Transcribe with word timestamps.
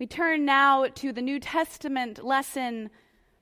We 0.00 0.06
turn 0.06 0.46
now 0.46 0.86
to 0.86 1.12
the 1.12 1.20
New 1.20 1.38
Testament 1.38 2.24
lesson 2.24 2.88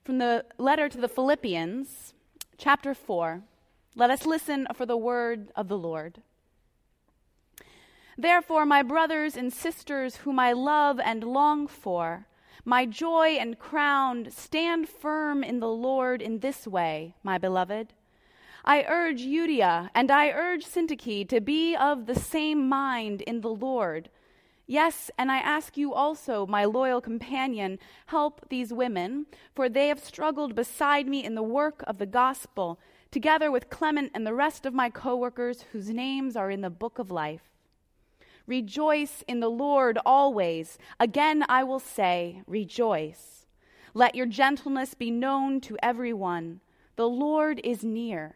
from 0.03 0.17
the 0.17 0.43
letter 0.57 0.89
to 0.89 0.97
the 0.97 1.07
Philippians, 1.07 2.13
chapter 2.57 2.93
4. 2.93 3.41
Let 3.95 4.09
us 4.09 4.25
listen 4.25 4.67
for 4.75 4.85
the 4.85 4.97
word 4.97 5.53
of 5.55 5.69
the 5.69 5.77
Lord. 5.77 6.21
Therefore, 8.17 8.65
my 8.65 8.83
brothers 8.83 9.37
and 9.37 9.53
sisters, 9.53 10.17
whom 10.17 10.37
I 10.37 10.51
love 10.51 10.99
and 10.99 11.23
long 11.23 11.65
for, 11.65 12.27
my 12.65 12.85
joy 12.85 13.37
and 13.39 13.57
crown, 13.57 14.29
stand 14.29 14.89
firm 14.89 15.45
in 15.45 15.61
the 15.61 15.69
Lord 15.69 16.21
in 16.21 16.39
this 16.39 16.67
way, 16.67 17.15
my 17.23 17.37
beloved. 17.37 17.93
I 18.65 18.83
urge 18.83 19.21
Euodia 19.21 19.91
and 19.95 20.11
I 20.11 20.31
urge 20.31 20.65
Syntyche 20.65 21.29
to 21.29 21.39
be 21.39 21.77
of 21.77 22.05
the 22.05 22.19
same 22.19 22.67
mind 22.67 23.21
in 23.21 23.39
the 23.39 23.47
Lord. 23.47 24.09
Yes, 24.69 25.09
and 25.17 25.31
I 25.31 25.39
ask 25.39 25.77
you 25.77 25.95
also, 25.95 26.45
my 26.45 26.63
loyal 26.63 27.01
companion, 27.01 27.79
help 28.05 28.47
these 28.49 28.71
women, 28.71 29.25
for 29.55 29.67
they 29.67 29.87
have 29.87 29.99
struggled 29.99 30.53
beside 30.53 31.07
me 31.07 31.25
in 31.25 31.33
the 31.33 31.41
work 31.41 31.83
of 31.87 31.97
the 31.97 32.05
gospel, 32.05 32.79
together 33.09 33.51
with 33.51 33.71
Clement 33.71 34.11
and 34.13 34.27
the 34.27 34.33
rest 34.35 34.67
of 34.67 34.73
my 34.75 34.91
co 34.91 35.15
workers 35.15 35.65
whose 35.71 35.89
names 35.89 36.35
are 36.35 36.51
in 36.51 36.61
the 36.61 36.69
book 36.69 36.99
of 36.99 37.09
life. 37.09 37.49
Rejoice 38.45 39.23
in 39.27 39.39
the 39.39 39.49
Lord 39.49 39.97
always. 40.05 40.77
Again, 40.99 41.43
I 41.49 41.63
will 41.63 41.79
say, 41.79 42.43
rejoice. 42.45 43.47
Let 43.95 44.13
your 44.13 44.27
gentleness 44.27 44.93
be 44.93 45.09
known 45.09 45.61
to 45.61 45.77
everyone. 45.81 46.61
The 46.95 47.09
Lord 47.09 47.59
is 47.63 47.83
near. 47.83 48.35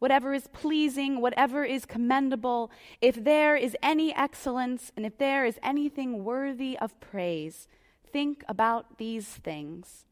whatever 0.00 0.34
is 0.34 0.48
pleasing, 0.48 1.20
whatever 1.20 1.64
is 1.64 1.86
commendable, 1.86 2.70
if 3.00 3.22
there 3.22 3.54
is 3.54 3.76
any 3.82 4.12
excellence, 4.16 4.90
and 4.96 5.06
if 5.06 5.16
there 5.18 5.44
is 5.44 5.60
anything 5.62 6.24
worthy 6.24 6.76
of 6.78 6.98
praise, 7.00 7.68
think 8.12 8.42
about 8.48 8.98
these 8.98 9.28
things. 9.28 10.06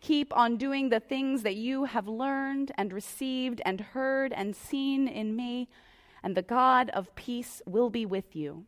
Keep 0.00 0.36
on 0.36 0.56
doing 0.56 0.90
the 0.90 1.00
things 1.00 1.42
that 1.42 1.56
you 1.56 1.84
have 1.84 2.06
learned 2.06 2.72
and 2.76 2.92
received 2.92 3.62
and 3.64 3.80
heard 3.80 4.32
and 4.32 4.54
seen 4.54 5.08
in 5.08 5.34
me, 5.34 5.68
and 6.22 6.36
the 6.36 6.42
God 6.42 6.90
of 6.90 7.14
peace 7.14 7.62
will 7.64 7.90
be 7.90 8.04
with 8.04 8.36
you. 8.36 8.66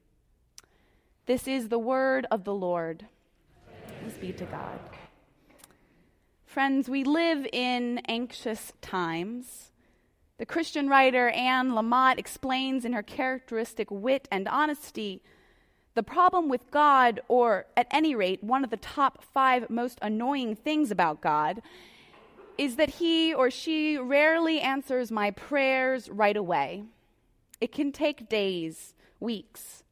This 1.27 1.47
is 1.47 1.69
the 1.69 1.79
word 1.79 2.27
of 2.31 2.45
the 2.45 2.55
Lord. 2.55 3.07
Thanks 4.01 4.17
be 4.19 4.33
to 4.33 4.45
God. 4.45 4.79
Friends, 6.45 6.89
we 6.89 7.05
live 7.05 7.47
in 7.53 7.99
anxious 8.09 8.73
times. 8.81 9.71
The 10.41 10.47
Christian 10.47 10.89
writer 10.89 11.29
Anne 11.29 11.73
Lamott 11.73 12.17
explains 12.19 12.87
in 12.87 12.95
her 12.95 13.03
characteristic 13.03 13.91
wit 13.91 14.27
and 14.31 14.49
honesty 14.49 15.21
the 15.93 16.03
problem 16.03 16.49
with 16.49 16.71
God, 16.71 17.21
or 17.29 17.67
at 17.77 17.87
any 17.91 18.15
rate, 18.15 18.43
one 18.43 18.65
of 18.65 18.71
the 18.71 18.79
top 18.79 19.23
five 19.23 19.69
most 19.69 19.99
annoying 20.01 20.57
things 20.57 20.91
about 20.91 21.21
God, 21.21 21.61
is 22.57 22.77
that 22.77 22.89
he 22.89 23.35
or 23.35 23.51
she 23.51 23.99
rarely 23.99 24.61
answers 24.61 25.13
my 25.13 25.31
prayers 25.31 26.09
right 26.09 26.39
away. 26.39 26.85
It 27.61 27.71
can 27.71 27.93
take 27.93 28.31
days, 28.31 28.95
weeks. 29.21 29.85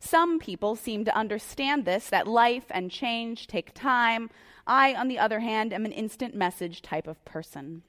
Some 0.00 0.40
people 0.40 0.74
seem 0.74 1.04
to 1.04 1.16
understand 1.16 1.84
this, 1.84 2.08
that 2.08 2.26
life 2.26 2.66
and 2.70 2.90
change 2.90 3.46
take 3.46 3.72
time. 3.72 4.30
I, 4.66 4.94
on 4.94 5.06
the 5.06 5.20
other 5.20 5.38
hand, 5.38 5.72
am 5.72 5.84
an 5.84 5.92
instant 5.92 6.34
message 6.34 6.82
type 6.82 7.06
of 7.06 7.24
person. 7.24 7.82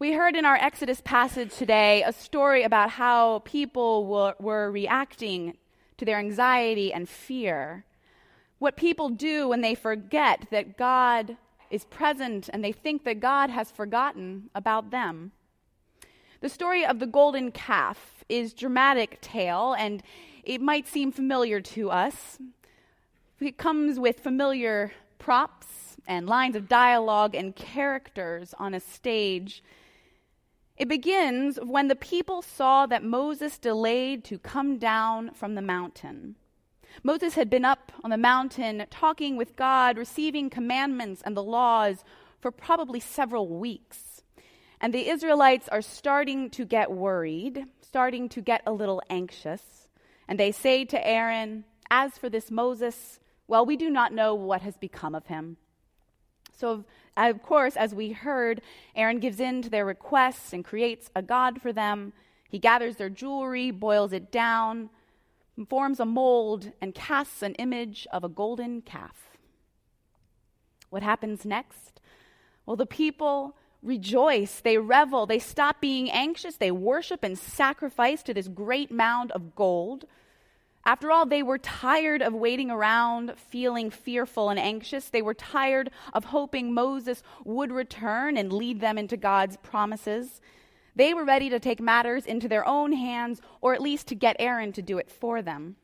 We 0.00 0.12
heard 0.12 0.34
in 0.34 0.44
our 0.44 0.56
Exodus 0.56 1.00
passage 1.00 1.54
today 1.54 2.02
a 2.02 2.12
story 2.12 2.64
about 2.64 2.90
how 2.90 3.38
people 3.44 4.06
were, 4.06 4.34
were, 4.40 4.68
reacting 4.68 5.56
to 5.98 6.04
their 6.04 6.18
anxiety 6.18 6.92
and 6.92 7.08
fear. 7.08 7.84
What 8.58 8.76
people 8.76 9.08
do 9.08 9.46
when 9.46 9.60
they 9.60 9.76
forget 9.76 10.48
that 10.50 10.76
God 10.76 11.36
is 11.70 11.84
present 11.84 12.50
and 12.52 12.64
they 12.64 12.72
think 12.72 13.04
that 13.04 13.20
God 13.20 13.50
has 13.50 13.70
forgotten 13.70 14.50
about 14.52 14.90
them. 14.90 15.30
The 16.40 16.48
story 16.48 16.84
of 16.84 16.98
the 16.98 17.06
golden 17.06 17.52
calf 17.52 18.24
is 18.28 18.52
dramatic 18.52 19.20
tale 19.20 19.76
and 19.78 20.02
it 20.42 20.60
might 20.60 20.88
seem 20.88 21.12
familiar 21.12 21.60
to 21.60 21.90
us. 21.90 22.40
It 23.38 23.58
comes 23.58 24.00
with 24.00 24.18
familiar 24.18 24.90
props 25.20 25.96
and 26.04 26.26
lines 26.26 26.56
of 26.56 26.68
dialogue 26.68 27.36
and 27.36 27.54
characters 27.54 28.54
on 28.58 28.74
a 28.74 28.80
stage 28.80 29.62
it 30.76 30.88
begins 30.88 31.58
when 31.62 31.88
the 31.88 31.96
people 31.96 32.42
saw 32.42 32.86
that 32.86 33.04
Moses 33.04 33.58
delayed 33.58 34.24
to 34.24 34.38
come 34.38 34.78
down 34.78 35.32
from 35.32 35.54
the 35.54 35.62
mountain. 35.62 36.34
Moses 37.02 37.34
had 37.34 37.48
been 37.48 37.64
up 37.64 37.92
on 38.02 38.10
the 38.10 38.16
mountain 38.16 38.84
talking 38.90 39.36
with 39.36 39.56
God, 39.56 39.96
receiving 39.96 40.50
commandments 40.50 41.22
and 41.24 41.36
the 41.36 41.42
laws 41.42 42.04
for 42.40 42.50
probably 42.50 43.00
several 43.00 43.48
weeks. 43.48 44.22
And 44.80 44.92
the 44.92 45.08
Israelites 45.08 45.68
are 45.68 45.82
starting 45.82 46.50
to 46.50 46.64
get 46.64 46.90
worried, 46.90 47.64
starting 47.80 48.28
to 48.30 48.40
get 48.40 48.62
a 48.66 48.72
little 48.72 49.00
anxious. 49.08 49.88
And 50.28 50.38
they 50.38 50.52
say 50.52 50.84
to 50.86 51.06
Aaron, 51.06 51.64
As 51.90 52.18
for 52.18 52.28
this 52.28 52.50
Moses, 52.50 53.20
well, 53.46 53.64
we 53.64 53.76
do 53.76 53.90
not 53.90 54.12
know 54.12 54.34
what 54.34 54.62
has 54.62 54.76
become 54.76 55.14
of 55.14 55.26
him. 55.26 55.56
So 56.56 56.84
of 57.16 57.42
course, 57.42 57.76
as 57.76 57.94
we 57.94 58.12
heard, 58.12 58.60
Aaron 58.96 59.20
gives 59.20 59.40
in 59.40 59.62
to 59.62 59.70
their 59.70 59.84
requests 59.84 60.52
and 60.52 60.64
creates 60.64 61.10
a 61.14 61.22
god 61.22 61.62
for 61.62 61.72
them. 61.72 62.12
He 62.48 62.58
gathers 62.58 62.96
their 62.96 63.10
jewelry, 63.10 63.70
boils 63.70 64.12
it 64.12 64.32
down, 64.32 64.90
forms 65.68 66.00
a 66.00 66.04
mold, 66.04 66.72
and 66.80 66.94
casts 66.94 67.42
an 67.42 67.54
image 67.54 68.06
of 68.12 68.24
a 68.24 68.28
golden 68.28 68.82
calf. 68.82 69.38
What 70.90 71.02
happens 71.02 71.44
next? 71.44 72.00
Well, 72.66 72.76
the 72.76 72.86
people 72.86 73.56
rejoice, 73.82 74.60
they 74.60 74.78
revel, 74.78 75.26
they 75.26 75.38
stop 75.38 75.80
being 75.80 76.10
anxious, 76.10 76.56
they 76.56 76.70
worship 76.70 77.22
and 77.22 77.38
sacrifice 77.38 78.22
to 78.22 78.34
this 78.34 78.48
great 78.48 78.90
mound 78.90 79.30
of 79.32 79.54
gold. 79.54 80.06
After 80.86 81.10
all, 81.10 81.24
they 81.24 81.42
were 81.42 81.58
tired 81.58 82.20
of 82.20 82.34
waiting 82.34 82.70
around, 82.70 83.34
feeling 83.38 83.90
fearful 83.90 84.50
and 84.50 84.58
anxious. 84.58 85.08
They 85.08 85.22
were 85.22 85.34
tired 85.34 85.90
of 86.12 86.26
hoping 86.26 86.74
Moses 86.74 87.22
would 87.44 87.72
return 87.72 88.36
and 88.36 88.52
lead 88.52 88.80
them 88.80 88.98
into 88.98 89.16
God's 89.16 89.56
promises. 89.58 90.40
They 90.94 91.14
were 91.14 91.24
ready 91.24 91.48
to 91.50 91.58
take 91.58 91.80
matters 91.80 92.26
into 92.26 92.48
their 92.48 92.66
own 92.68 92.92
hands, 92.92 93.40
or 93.60 93.74
at 93.74 93.80
least 93.80 94.08
to 94.08 94.14
get 94.14 94.36
Aaron 94.38 94.72
to 94.72 94.82
do 94.82 94.98
it 94.98 95.10
for 95.10 95.40
them. 95.40 95.76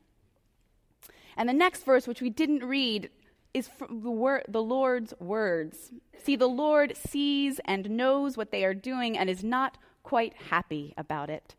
And 1.36 1.48
the 1.48 1.54
next 1.54 1.84
verse, 1.84 2.06
which 2.06 2.20
we 2.20 2.30
didn't 2.30 2.62
read, 2.62 3.08
is 3.54 3.70
the, 3.78 4.10
wor- 4.10 4.44
the 4.46 4.62
Lord's 4.62 5.14
words. 5.18 5.92
See, 6.18 6.36
the 6.36 6.46
Lord 6.46 6.96
sees 6.96 7.58
and 7.64 7.90
knows 7.90 8.36
what 8.36 8.50
they 8.50 8.64
are 8.64 8.74
doing 8.74 9.16
and 9.16 9.30
is 9.30 9.42
not 9.42 9.78
quite 10.02 10.34
happy 10.50 10.92
about 10.96 11.30
it. 11.30 11.54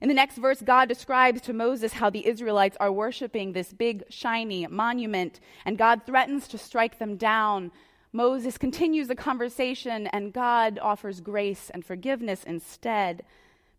In 0.00 0.08
the 0.08 0.14
next 0.14 0.36
verse, 0.36 0.60
God 0.60 0.88
describes 0.88 1.40
to 1.42 1.52
Moses 1.52 1.94
how 1.94 2.10
the 2.10 2.26
Israelites 2.26 2.76
are 2.78 2.92
worshiping 2.92 3.52
this 3.52 3.72
big, 3.72 4.04
shiny 4.10 4.66
monument, 4.66 5.40
and 5.64 5.78
God 5.78 6.02
threatens 6.04 6.48
to 6.48 6.58
strike 6.58 6.98
them 6.98 7.16
down. 7.16 7.72
Moses 8.12 8.58
continues 8.58 9.08
the 9.08 9.14
conversation, 9.14 10.06
and 10.08 10.34
God 10.34 10.78
offers 10.82 11.20
grace 11.20 11.70
and 11.70 11.84
forgiveness 11.84 12.44
instead. 12.44 13.22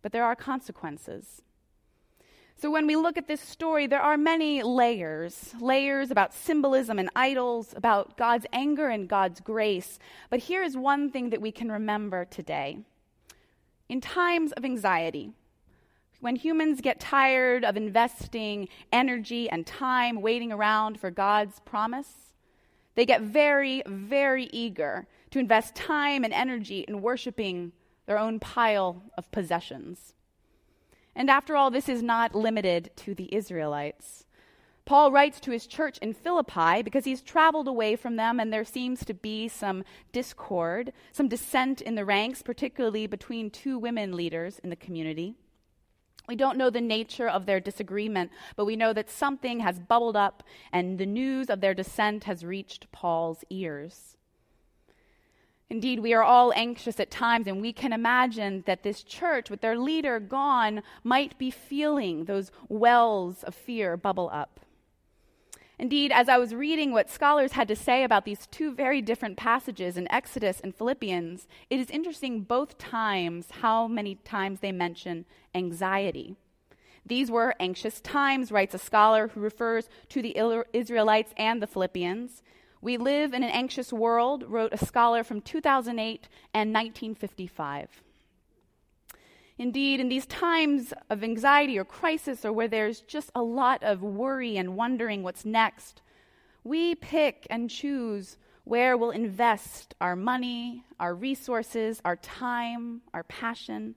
But 0.02 0.12
there 0.12 0.24
are 0.24 0.34
consequences. 0.34 1.42
So, 2.60 2.72
when 2.72 2.88
we 2.88 2.96
look 2.96 3.16
at 3.16 3.28
this 3.28 3.40
story, 3.40 3.86
there 3.86 4.00
are 4.00 4.16
many 4.16 4.64
layers 4.64 5.54
layers 5.60 6.10
about 6.10 6.34
symbolism 6.34 6.98
and 6.98 7.08
idols, 7.14 7.72
about 7.76 8.16
God's 8.16 8.46
anger 8.52 8.88
and 8.88 9.08
God's 9.08 9.38
grace. 9.38 10.00
But 10.30 10.40
here 10.40 10.64
is 10.64 10.76
one 10.76 11.10
thing 11.10 11.30
that 11.30 11.40
we 11.40 11.52
can 11.52 11.70
remember 11.70 12.24
today. 12.24 12.78
In 13.88 14.00
times 14.00 14.50
of 14.52 14.64
anxiety, 14.64 15.32
when 16.20 16.36
humans 16.36 16.80
get 16.80 16.98
tired 16.98 17.64
of 17.64 17.76
investing 17.76 18.68
energy 18.92 19.48
and 19.48 19.66
time 19.66 20.20
waiting 20.20 20.52
around 20.52 20.98
for 20.98 21.10
God's 21.10 21.60
promise, 21.60 22.34
they 22.96 23.06
get 23.06 23.22
very, 23.22 23.82
very 23.86 24.44
eager 24.52 25.06
to 25.30 25.38
invest 25.38 25.74
time 25.74 26.24
and 26.24 26.32
energy 26.32 26.84
in 26.88 27.02
worshiping 27.02 27.72
their 28.06 28.18
own 28.18 28.40
pile 28.40 29.02
of 29.16 29.30
possessions. 29.30 30.14
And 31.14 31.30
after 31.30 31.56
all, 31.56 31.70
this 31.70 31.88
is 31.88 32.02
not 32.02 32.34
limited 32.34 32.90
to 32.96 33.14
the 33.14 33.32
Israelites. 33.34 34.24
Paul 34.84 35.12
writes 35.12 35.38
to 35.40 35.50
his 35.50 35.66
church 35.66 35.98
in 35.98 36.14
Philippi 36.14 36.82
because 36.82 37.04
he's 37.04 37.20
traveled 37.20 37.68
away 37.68 37.94
from 37.94 38.16
them 38.16 38.40
and 38.40 38.52
there 38.52 38.64
seems 38.64 39.04
to 39.04 39.12
be 39.12 39.46
some 39.46 39.84
discord, 40.12 40.92
some 41.12 41.28
dissent 41.28 41.82
in 41.82 41.94
the 41.94 42.06
ranks, 42.06 42.42
particularly 42.42 43.06
between 43.06 43.50
two 43.50 43.78
women 43.78 44.16
leaders 44.16 44.58
in 44.60 44.70
the 44.70 44.76
community. 44.76 45.36
We 46.28 46.36
don't 46.36 46.58
know 46.58 46.68
the 46.68 46.82
nature 46.82 47.26
of 47.26 47.46
their 47.46 47.58
disagreement, 47.58 48.30
but 48.54 48.66
we 48.66 48.76
know 48.76 48.92
that 48.92 49.08
something 49.08 49.60
has 49.60 49.78
bubbled 49.80 50.14
up 50.14 50.42
and 50.70 50.98
the 50.98 51.06
news 51.06 51.48
of 51.48 51.62
their 51.62 51.72
dissent 51.72 52.24
has 52.24 52.44
reached 52.44 52.92
Paul's 52.92 53.44
ears. 53.48 54.18
Indeed, 55.70 56.00
we 56.00 56.12
are 56.12 56.22
all 56.22 56.52
anxious 56.54 57.00
at 57.00 57.10
times, 57.10 57.46
and 57.46 57.60
we 57.60 57.72
can 57.72 57.92
imagine 57.92 58.62
that 58.66 58.82
this 58.82 59.02
church, 59.02 59.50
with 59.50 59.60
their 59.60 59.78
leader 59.78 60.18
gone, 60.18 60.82
might 61.02 61.38
be 61.38 61.50
feeling 61.50 62.24
those 62.24 62.50
wells 62.68 63.42
of 63.42 63.54
fear 63.54 63.96
bubble 63.96 64.30
up. 64.32 64.60
Indeed, 65.78 66.10
as 66.10 66.28
I 66.28 66.38
was 66.38 66.54
reading 66.54 66.90
what 66.90 67.08
scholars 67.08 67.52
had 67.52 67.68
to 67.68 67.76
say 67.76 68.02
about 68.02 68.24
these 68.24 68.48
two 68.48 68.72
very 68.72 69.00
different 69.00 69.36
passages 69.36 69.96
in 69.96 70.10
Exodus 70.10 70.60
and 70.60 70.74
Philippians, 70.74 71.46
it 71.70 71.78
is 71.78 71.88
interesting 71.90 72.40
both 72.40 72.78
times 72.78 73.46
how 73.60 73.86
many 73.86 74.16
times 74.16 74.58
they 74.58 74.72
mention 74.72 75.24
anxiety. 75.54 76.34
These 77.06 77.30
were 77.30 77.54
anxious 77.60 78.00
times, 78.00 78.50
writes 78.50 78.74
a 78.74 78.78
scholar 78.78 79.28
who 79.28 79.40
refers 79.40 79.88
to 80.08 80.20
the 80.20 80.36
Israelites 80.72 81.32
and 81.36 81.62
the 81.62 81.66
Philippians. 81.68 82.42
We 82.80 82.96
live 82.96 83.32
in 83.32 83.44
an 83.44 83.50
anxious 83.50 83.92
world, 83.92 84.44
wrote 84.48 84.72
a 84.72 84.84
scholar 84.84 85.22
from 85.22 85.40
2008 85.40 86.28
and 86.52 86.74
1955. 86.74 88.02
Indeed, 89.58 89.98
in 89.98 90.08
these 90.08 90.26
times 90.26 90.94
of 91.10 91.24
anxiety 91.24 91.78
or 91.78 91.84
crisis, 91.84 92.44
or 92.44 92.52
where 92.52 92.68
there's 92.68 93.00
just 93.00 93.30
a 93.34 93.42
lot 93.42 93.82
of 93.82 94.02
worry 94.02 94.56
and 94.56 94.76
wondering 94.76 95.24
what's 95.24 95.44
next, 95.44 96.00
we 96.62 96.94
pick 96.94 97.46
and 97.50 97.68
choose 97.68 98.36
where 98.62 98.96
we'll 98.96 99.10
invest 99.10 99.94
our 100.00 100.14
money, 100.14 100.84
our 101.00 101.14
resources, 101.14 102.00
our 102.04 102.16
time, 102.16 103.00
our 103.12 103.24
passion. 103.24 103.96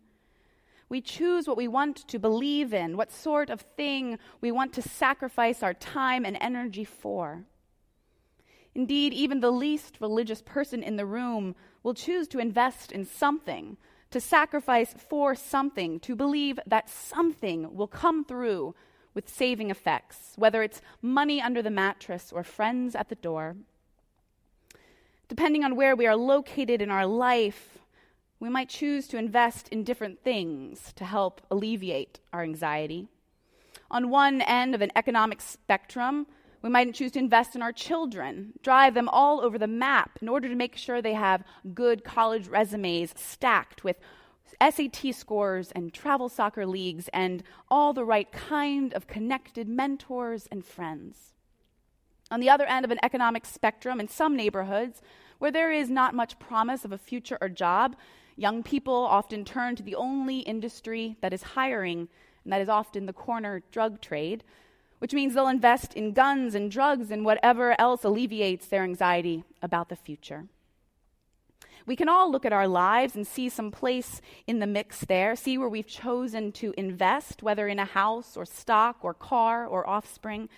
We 0.89 0.99
choose 0.99 1.47
what 1.47 1.57
we 1.57 1.67
want 1.67 2.07
to 2.07 2.17
believe 2.17 2.73
in, 2.73 2.97
what 2.97 3.11
sort 3.11 3.49
of 3.49 3.61
thing 3.61 4.17
we 4.39 4.51
want 4.51 4.73
to 4.73 4.81
sacrifice 4.81 5.61
our 5.61 5.73
time 5.73 6.25
and 6.25 6.37
energy 6.41 6.85
for. 6.85 7.43
Indeed, 8.73 9.13
even 9.13 9.41
the 9.41 9.51
least 9.51 9.97
religious 9.99 10.41
person 10.41 10.81
in 10.81 10.95
the 10.95 11.05
room 11.05 11.55
will 11.83 11.93
choose 11.93 12.27
to 12.29 12.39
invest 12.39 12.91
in 12.91 13.05
something 13.05 13.77
to 14.11 14.19
sacrifice 14.19 14.93
for 14.93 15.33
something, 15.35 15.99
to 16.01 16.15
believe 16.15 16.59
that 16.67 16.89
something 16.89 17.75
will 17.75 17.87
come 17.87 18.23
through 18.23 18.75
with 19.13 19.29
saving 19.29 19.69
effects, 19.69 20.33
whether 20.35 20.63
it's 20.63 20.81
money 21.01 21.41
under 21.41 21.61
the 21.61 21.69
mattress 21.69 22.31
or 22.31 22.43
friends 22.43 22.95
at 22.95 23.09
the 23.09 23.15
door. 23.15 23.55
Depending 25.27 25.63
on 25.63 25.75
where 25.75 25.95
we 25.95 26.07
are 26.07 26.15
located 26.15 26.81
in 26.81 26.91
our 26.91 27.05
life, 27.05 27.79
we 28.39 28.49
might 28.49 28.69
choose 28.69 29.07
to 29.07 29.17
invest 29.17 29.67
in 29.69 29.83
different 29.83 30.23
things 30.23 30.91
to 30.95 31.05
help 31.05 31.41
alleviate 31.49 32.19
our 32.33 32.43
anxiety. 32.43 33.07
On 33.89 34.09
one 34.09 34.41
end 34.41 34.75
of 34.75 34.81
an 34.81 34.91
economic 34.95 35.41
spectrum, 35.41 36.27
we 36.61 36.69
might 36.69 36.93
choose 36.93 37.11
to 37.13 37.19
invest 37.19 37.55
in 37.55 37.61
our 37.61 37.71
children, 37.71 38.53
drive 38.61 38.93
them 38.93 39.09
all 39.09 39.41
over 39.41 39.57
the 39.57 39.67
map 39.67 40.19
in 40.21 40.29
order 40.29 40.47
to 40.47 40.55
make 40.55 40.75
sure 40.75 41.01
they 41.01 41.13
have 41.13 41.43
good 41.73 42.03
college 42.03 42.47
resumes 42.47 43.13
stacked 43.17 43.83
with 43.83 43.97
SAT 44.61 45.15
scores 45.15 45.71
and 45.71 45.93
travel 45.93 46.29
soccer 46.29 46.65
leagues 46.65 47.09
and 47.13 47.43
all 47.69 47.93
the 47.93 48.05
right 48.05 48.31
kind 48.31 48.93
of 48.93 49.07
connected 49.07 49.67
mentors 49.67 50.47
and 50.51 50.63
friends. 50.63 51.33
On 52.29 52.39
the 52.39 52.49
other 52.49 52.65
end 52.65 52.85
of 52.85 52.91
an 52.91 52.99
economic 53.01 53.45
spectrum, 53.45 53.99
in 53.99 54.07
some 54.07 54.35
neighborhoods 54.35 55.01
where 55.39 55.51
there 55.51 55.71
is 55.71 55.89
not 55.89 56.13
much 56.13 56.37
promise 56.37 56.85
of 56.85 56.91
a 56.91 56.97
future 56.97 57.37
or 57.41 57.49
job, 57.49 57.95
young 58.35 58.61
people 58.61 58.93
often 58.93 59.43
turn 59.43 59.75
to 59.75 59.83
the 59.83 59.95
only 59.95 60.39
industry 60.39 61.17
that 61.21 61.33
is 61.33 61.41
hiring, 61.41 62.07
and 62.43 62.53
that 62.53 62.61
is 62.61 62.69
often 62.69 63.05
the 63.05 63.13
corner 63.13 63.63
drug 63.71 63.99
trade 63.99 64.43
which 65.01 65.15
means 65.15 65.33
they'll 65.33 65.47
invest 65.47 65.95
in 65.95 66.13
guns 66.13 66.53
and 66.53 66.69
drugs 66.69 67.09
and 67.09 67.25
whatever 67.25 67.75
else 67.81 68.03
alleviates 68.03 68.67
their 68.67 68.83
anxiety 68.83 69.43
about 69.59 69.89
the 69.89 69.95
future. 69.95 70.45
We 71.87 71.95
can 71.95 72.07
all 72.07 72.31
look 72.31 72.45
at 72.45 72.53
our 72.53 72.67
lives 72.67 73.15
and 73.15 73.25
see 73.25 73.49
some 73.49 73.71
place 73.71 74.21
in 74.45 74.59
the 74.59 74.67
mix 74.67 74.99
there, 74.99 75.35
see 75.35 75.57
where 75.57 75.67
we've 75.67 75.87
chosen 75.87 76.51
to 76.51 76.75
invest, 76.77 77.41
whether 77.41 77.67
in 77.67 77.79
a 77.79 77.85
house 77.85 78.37
or 78.37 78.45
stock 78.45 78.97
or 79.01 79.15
car 79.15 79.65
or 79.65 79.89
offspring. 79.89 80.49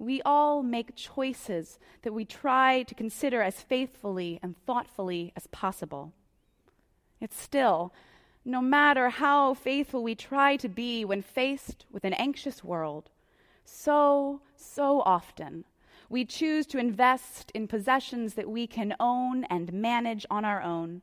We 0.00 0.20
all 0.22 0.64
make 0.64 0.96
choices 0.96 1.78
that 2.02 2.12
we 2.12 2.24
try 2.24 2.82
to 2.82 2.96
consider 2.96 3.40
as 3.40 3.60
faithfully 3.60 4.40
and 4.42 4.56
thoughtfully 4.66 5.32
as 5.36 5.46
possible. 5.46 6.12
It's 7.20 7.40
still, 7.40 7.94
no 8.44 8.60
matter 8.60 9.10
how 9.10 9.54
faithful 9.54 10.02
we 10.02 10.16
try 10.16 10.56
to 10.56 10.68
be 10.68 11.04
when 11.04 11.22
faced 11.22 11.86
with 11.92 12.02
an 12.02 12.14
anxious 12.14 12.64
world, 12.64 13.08
so, 13.64 14.40
so 14.56 15.00
often, 15.02 15.64
we 16.08 16.24
choose 16.24 16.66
to 16.66 16.78
invest 16.78 17.50
in 17.54 17.66
possessions 17.66 18.34
that 18.34 18.50
we 18.50 18.66
can 18.66 18.94
own 19.00 19.44
and 19.44 19.72
manage 19.72 20.26
on 20.30 20.44
our 20.44 20.60
own. 20.62 21.02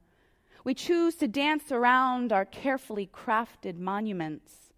We 0.64 0.74
choose 0.74 1.16
to 1.16 1.28
dance 1.28 1.72
around 1.72 2.32
our 2.32 2.46
carefully 2.46 3.10
crafted 3.12 3.80
monuments. 3.80 4.72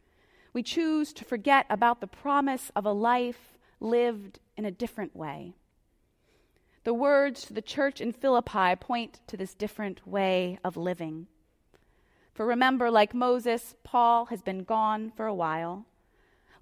We 0.54 0.64
choose 0.64 1.12
to 1.14 1.26
forget 1.26 1.66
about 1.70 2.02
the 2.02 2.08
promise 2.08 2.72
of 2.76 2.86
a 2.86 2.94
life 2.94 3.58
lived 3.80 4.40
in 4.56 4.66
a 4.66 4.72
different 4.72 5.16
way. 5.16 5.54
The 6.84 6.94
words 6.94 7.46
to 7.46 7.54
the 7.54 7.62
church 7.62 8.02
in 8.02 8.12
Philippi 8.12 8.76
point 8.80 9.20
to 9.28 9.38
this 9.38 9.54
different 9.54 10.08
way 10.08 10.58
of 10.64 10.78
living. 10.78 11.28
For 12.34 12.46
remember, 12.46 12.90
like 12.90 13.14
Moses, 13.14 13.76
Paul 13.84 14.26
has 14.26 14.42
been 14.42 14.64
gone 14.64 15.12
for 15.16 15.26
a 15.26 15.34
while. 15.34 15.86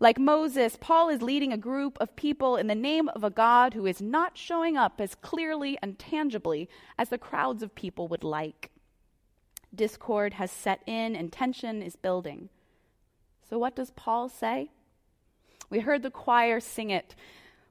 Like 0.01 0.17
Moses, 0.17 0.77
Paul 0.79 1.09
is 1.09 1.21
leading 1.21 1.51
a 1.51 1.57
group 1.57 1.97
of 1.99 2.15
people 2.15 2.55
in 2.55 2.67
the 2.67 2.75
name 2.75 3.09
of 3.09 3.23
a 3.23 3.29
God 3.29 3.73
who 3.73 3.85
is 3.85 4.01
not 4.01 4.37
showing 4.37 4.77
up 4.77 5.01
as 5.01 5.13
clearly 5.15 5.77
and 5.81 5.99
tangibly 5.99 6.69
as 6.97 7.09
the 7.09 7.17
crowds 7.17 7.61
of 7.61 7.75
people 7.75 8.07
would 8.07 8.23
like. 8.23 8.71
Discord 9.75 10.35
has 10.35 10.51
set 10.51 10.81
in 10.85 11.15
and 11.17 11.31
tension 11.31 11.81
is 11.81 11.97
building. 11.97 12.49
So, 13.49 13.59
what 13.59 13.75
does 13.75 13.91
Paul 13.91 14.29
say? 14.29 14.71
We 15.69 15.79
heard 15.79 16.01
the 16.01 16.11
choir 16.11 16.59
sing 16.59 16.91
it. 16.91 17.13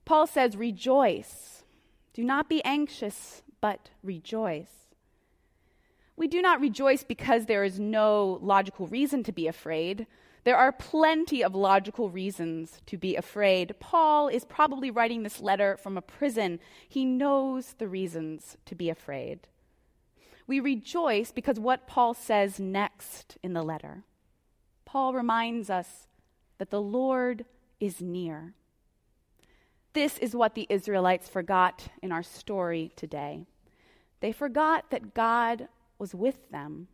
Paul 0.05 0.27
says, 0.27 0.55
Rejoice. 0.55 1.63
Do 2.13 2.23
not 2.23 2.47
be 2.47 2.63
anxious, 2.63 3.41
but 3.59 3.89
rejoice. 4.03 4.87
We 6.15 6.27
do 6.27 6.41
not 6.41 6.59
rejoice 6.59 7.03
because 7.03 7.45
there 7.45 7.63
is 7.63 7.79
no 7.79 8.39
logical 8.41 8.87
reason 8.87 9.23
to 9.23 9.31
be 9.31 9.47
afraid. 9.47 10.05
There 10.43 10.57
are 10.57 10.71
plenty 10.71 11.43
of 11.43 11.53
logical 11.53 12.09
reasons 12.09 12.81
to 12.85 12.97
be 12.97 13.15
afraid. 13.15 13.75
Paul 13.79 14.29
is 14.29 14.45
probably 14.45 14.89
writing 14.89 15.23
this 15.23 15.41
letter 15.41 15.77
from 15.77 15.97
a 15.97 16.01
prison. 16.01 16.59
He 16.87 17.05
knows 17.05 17.73
the 17.77 17.87
reasons 17.87 18.57
to 18.65 18.75
be 18.75 18.89
afraid. 18.89 19.47
We 20.47 20.59
rejoice 20.59 21.31
because 21.31 21.59
what 21.59 21.87
Paul 21.87 22.13
says 22.13 22.59
next 22.59 23.37
in 23.43 23.53
the 23.53 23.63
letter. 23.63 24.03
Paul 24.85 25.13
reminds 25.13 25.69
us 25.69 26.07
that 26.57 26.71
the 26.71 26.81
Lord 26.81 27.45
is 27.79 28.01
near. 28.01 28.53
This 29.93 30.17
is 30.17 30.35
what 30.35 30.55
the 30.55 30.67
Israelites 30.69 31.29
forgot 31.29 31.89
in 32.01 32.11
our 32.11 32.23
story 32.23 32.91
today. 32.95 33.45
They 34.21 34.31
forgot 34.31 34.89
that 34.89 35.13
God 35.13 35.67
was 35.97 36.15
with 36.15 36.49
them. 36.51 36.87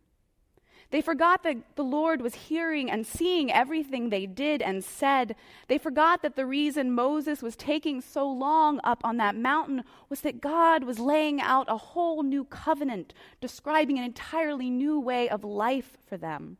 They 0.90 1.00
forgot 1.00 1.42
that 1.42 1.56
the 1.74 1.82
Lord 1.82 2.22
was 2.22 2.34
hearing 2.34 2.90
and 2.90 3.04
seeing 3.06 3.50
everything 3.50 4.08
they 4.08 4.24
did 4.24 4.62
and 4.62 4.84
said. 4.84 5.34
They 5.66 5.78
forgot 5.78 6.22
that 6.22 6.36
the 6.36 6.46
reason 6.46 6.92
Moses 6.92 7.42
was 7.42 7.56
taking 7.56 8.00
so 8.00 8.30
long 8.30 8.80
up 8.84 9.00
on 9.02 9.16
that 9.16 9.34
mountain 9.34 9.82
was 10.08 10.20
that 10.20 10.40
God 10.40 10.84
was 10.84 11.00
laying 11.00 11.40
out 11.40 11.66
a 11.68 11.76
whole 11.76 12.22
new 12.22 12.44
covenant, 12.44 13.14
describing 13.40 13.98
an 13.98 14.04
entirely 14.04 14.70
new 14.70 15.00
way 15.00 15.28
of 15.28 15.42
life 15.42 15.96
for 16.06 16.16
them. 16.16 16.56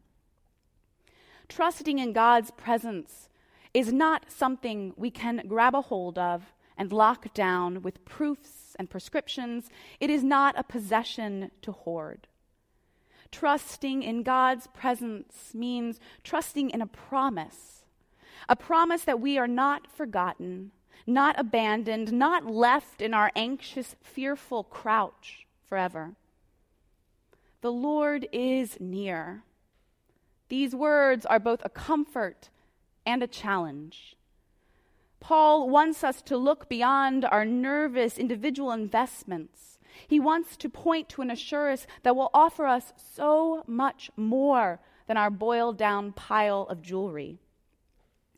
Trusting 1.48 2.00
in 2.00 2.12
God's 2.12 2.50
presence 2.50 3.28
is 3.72 3.92
not 3.92 4.26
something 4.28 4.92
we 4.96 5.10
can 5.10 5.44
grab 5.46 5.74
a 5.74 5.82
hold 5.82 6.18
of 6.18 6.52
and 6.76 6.92
lock 6.92 7.32
down 7.32 7.82
with 7.82 8.04
proofs 8.04 8.74
and 8.78 8.90
prescriptions. 8.90 9.68
It 10.00 10.10
is 10.10 10.24
not 10.24 10.58
a 10.58 10.64
possession 10.64 11.52
to 11.62 11.70
hoard. 11.72 12.26
Trusting 13.38 14.02
in 14.02 14.22
God's 14.22 14.66
presence 14.68 15.50
means 15.52 16.00
trusting 16.24 16.70
in 16.70 16.80
a 16.80 16.86
promise, 16.86 17.84
a 18.48 18.56
promise 18.56 19.04
that 19.04 19.20
we 19.20 19.36
are 19.36 19.46
not 19.46 19.86
forgotten, 19.86 20.70
not 21.06 21.38
abandoned, 21.38 22.14
not 22.14 22.46
left 22.46 23.02
in 23.02 23.12
our 23.12 23.30
anxious, 23.36 23.94
fearful 24.02 24.64
crouch 24.64 25.46
forever. 25.68 26.12
The 27.60 27.70
Lord 27.70 28.26
is 28.32 28.78
near. 28.80 29.42
These 30.48 30.74
words 30.74 31.26
are 31.26 31.38
both 31.38 31.60
a 31.62 31.68
comfort 31.68 32.48
and 33.04 33.22
a 33.22 33.26
challenge. 33.26 34.16
Paul 35.20 35.68
wants 35.68 36.02
us 36.02 36.22
to 36.22 36.38
look 36.38 36.70
beyond 36.70 37.26
our 37.26 37.44
nervous 37.44 38.16
individual 38.16 38.72
investments. 38.72 39.75
He 40.06 40.20
wants 40.20 40.56
to 40.58 40.68
point 40.68 41.08
to 41.10 41.22
an 41.22 41.30
assurance 41.30 41.86
that 42.02 42.16
will 42.16 42.30
offer 42.32 42.66
us 42.66 42.92
so 42.96 43.64
much 43.66 44.10
more 44.16 44.80
than 45.06 45.16
our 45.16 45.30
boiled 45.30 45.78
down 45.78 46.12
pile 46.12 46.66
of 46.68 46.82
jewelry. 46.82 47.38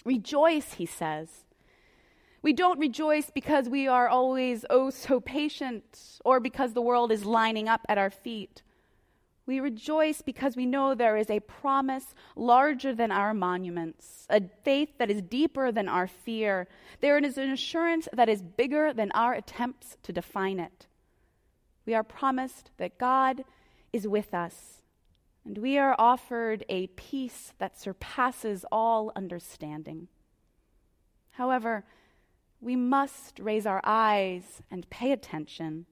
Rejoice, 0.05 0.75
he 0.75 0.87
says. 0.87 1.45
We 2.41 2.53
don't 2.53 2.79
rejoice 2.79 3.31
because 3.31 3.69
we 3.69 3.89
are 3.89 4.09
always 4.09 4.65
oh 4.71 4.91
so 4.91 5.21
patient 5.21 6.21
or 6.25 6.41
because 6.41 6.73
the 6.73 6.83
world 6.83 7.11
is 7.11 7.25
lining 7.25 7.69
up 7.69 7.85
at 7.89 7.99
our 7.99 8.11
feet. 8.11 8.63
We 9.49 9.61
rejoice 9.61 10.21
because 10.21 10.57
we 10.57 10.67
know 10.67 10.95
there 10.95 11.17
is 11.17 11.31
a 11.31 11.41
promise 11.41 12.15
larger 12.37 12.95
than 12.95 13.11
our 13.11 13.33
monuments, 13.33 14.27
a 14.29 14.43
faith 14.63 14.91
that 14.99 15.11
is 15.11 15.23
deeper 15.23 15.73
than 15.73 15.89
our 15.89 16.07
fear. 16.07 16.69
There 17.01 17.17
is 17.17 17.39
an 17.39 17.51
assurance 17.51 18.09
that 18.13 18.29
is 18.29 18.43
bigger 18.43 18.93
than 18.93 19.11
our 19.13 19.33
attempts 19.33 19.97
to 20.03 20.13
define 20.13 20.61
it. 20.61 20.87
We 21.89 21.95
are 21.95 22.05
promised 22.05 22.71
that 22.77 22.99
God 22.99 23.45
is 23.93 24.07
with 24.07 24.35
us, 24.35 24.83
and 25.45 25.57
we 25.57 25.79
are 25.79 25.97
offered 25.99 26.65
a 26.69 26.89
peace 26.89 27.55
that 27.59 27.81
surpasses 27.81 28.65
all 28.71 29.11
understanding. 29.17 30.09
However, 31.31 31.85
we 32.61 32.77
must 32.77 33.41
raise 33.41 33.67
our 33.67 33.81
eyes 33.85 34.63
and 34.71 34.89
pay 34.91 35.13
attention 35.13 35.87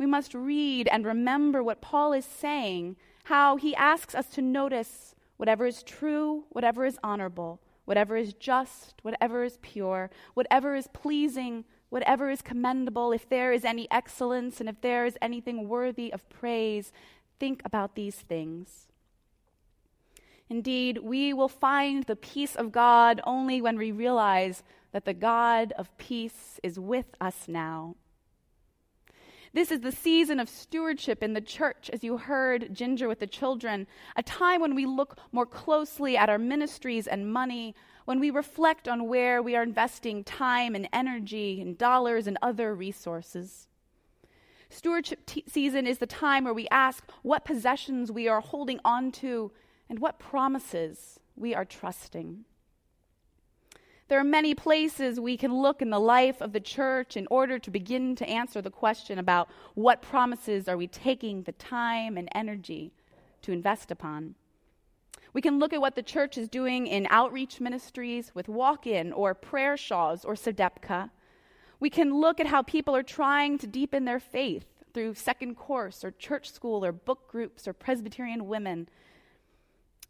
we 0.00 0.06
must 0.06 0.32
read 0.32 0.88
and 0.88 1.04
remember 1.04 1.62
what 1.62 1.82
Paul 1.82 2.14
is 2.14 2.24
saying, 2.24 2.96
how 3.24 3.56
he 3.56 3.76
asks 3.76 4.14
us 4.14 4.30
to 4.30 4.40
notice 4.40 5.14
whatever 5.36 5.66
is 5.66 5.82
true, 5.82 6.44
whatever 6.48 6.86
is 6.86 6.98
honorable, 7.04 7.60
whatever 7.84 8.16
is 8.16 8.32
just, 8.32 8.94
whatever 9.02 9.44
is 9.44 9.58
pure, 9.60 10.10
whatever 10.32 10.74
is 10.74 10.88
pleasing, 10.94 11.66
whatever 11.90 12.30
is 12.30 12.40
commendable, 12.40 13.12
if 13.12 13.28
there 13.28 13.52
is 13.52 13.64
any 13.64 13.86
excellence 13.90 14.60
and 14.60 14.68
if 14.68 14.80
there 14.80 15.04
is 15.04 15.18
anything 15.20 15.68
worthy 15.68 16.12
of 16.12 16.28
praise, 16.30 16.92
think 17.38 17.60
about 17.64 17.94
these 17.94 18.16
things. 18.16 18.86
Indeed, 20.48 20.98
we 20.98 21.32
will 21.32 21.48
find 21.48 22.04
the 22.04 22.16
peace 22.16 22.56
of 22.56 22.72
God 22.72 23.20
only 23.24 23.60
when 23.60 23.76
we 23.76 23.92
realize 23.92 24.64
that 24.92 25.04
the 25.04 25.14
God 25.14 25.72
of 25.78 25.96
peace 25.98 26.58
is 26.62 26.78
with 26.78 27.06
us 27.20 27.46
now. 27.46 27.94
This 29.52 29.72
is 29.72 29.80
the 29.80 29.92
season 29.92 30.38
of 30.38 30.48
stewardship 30.48 31.22
in 31.22 31.32
the 31.32 31.40
church, 31.40 31.90
as 31.92 32.04
you 32.04 32.18
heard 32.18 32.72
Ginger 32.72 33.08
with 33.08 33.18
the 33.18 33.26
children, 33.26 33.88
a 34.16 34.22
time 34.22 34.60
when 34.60 34.76
we 34.76 34.86
look 34.86 35.18
more 35.32 35.46
closely 35.46 36.16
at 36.16 36.28
our 36.28 36.38
ministries 36.38 37.08
and 37.08 37.32
money, 37.32 37.74
when 38.04 38.20
we 38.20 38.30
reflect 38.30 38.88
on 38.88 39.08
where 39.08 39.42
we 39.42 39.56
are 39.56 39.62
investing 39.62 40.24
time 40.24 40.74
and 40.74 40.88
energy 40.92 41.60
and 41.60 41.76
dollars 41.78 42.26
and 42.26 42.38
other 42.42 42.74
resources. 42.74 43.68
Stewardship 44.68 45.26
t- 45.26 45.44
season 45.48 45.86
is 45.86 45.98
the 45.98 46.06
time 46.06 46.44
where 46.44 46.54
we 46.54 46.68
ask 46.70 47.04
what 47.22 47.44
possessions 47.44 48.12
we 48.12 48.28
are 48.28 48.40
holding 48.40 48.80
on 48.84 49.10
to 49.10 49.50
and 49.88 49.98
what 49.98 50.18
promises 50.18 51.18
we 51.34 51.54
are 51.54 51.64
trusting. 51.64 52.44
There 54.10 54.18
are 54.18 54.24
many 54.24 54.54
places 54.54 55.20
we 55.20 55.36
can 55.36 55.54
look 55.54 55.80
in 55.80 55.90
the 55.90 56.00
life 56.00 56.40
of 56.40 56.52
the 56.52 56.60
church 56.60 57.16
in 57.16 57.28
order 57.30 57.60
to 57.60 57.70
begin 57.70 58.16
to 58.16 58.28
answer 58.28 58.60
the 58.60 58.70
question 58.70 59.20
about 59.20 59.48
what 59.74 60.02
promises 60.02 60.66
are 60.66 60.76
we 60.76 60.88
taking 60.88 61.42
the 61.42 61.52
time 61.52 62.16
and 62.16 62.28
energy 62.34 62.92
to 63.42 63.52
invest 63.52 63.92
upon. 63.92 64.34
We 65.32 65.42
can 65.42 65.58
look 65.58 65.72
at 65.72 65.80
what 65.80 65.94
the 65.94 66.02
church 66.02 66.36
is 66.36 66.48
doing 66.48 66.86
in 66.86 67.06
outreach 67.10 67.60
ministries 67.60 68.32
with 68.34 68.48
walk 68.48 68.86
in 68.86 69.12
or 69.12 69.34
prayer 69.34 69.76
shawls 69.76 70.24
or 70.24 70.34
Sedepka. 70.34 71.10
We 71.78 71.90
can 71.90 72.20
look 72.20 72.40
at 72.40 72.48
how 72.48 72.62
people 72.62 72.94
are 72.96 73.02
trying 73.02 73.58
to 73.58 73.66
deepen 73.66 74.04
their 74.04 74.20
faith 74.20 74.66
through 74.92 75.14
second 75.14 75.54
course 75.54 76.04
or 76.04 76.10
church 76.10 76.50
school 76.50 76.84
or 76.84 76.92
book 76.92 77.28
groups 77.28 77.68
or 77.68 77.72
Presbyterian 77.72 78.46
women 78.48 78.88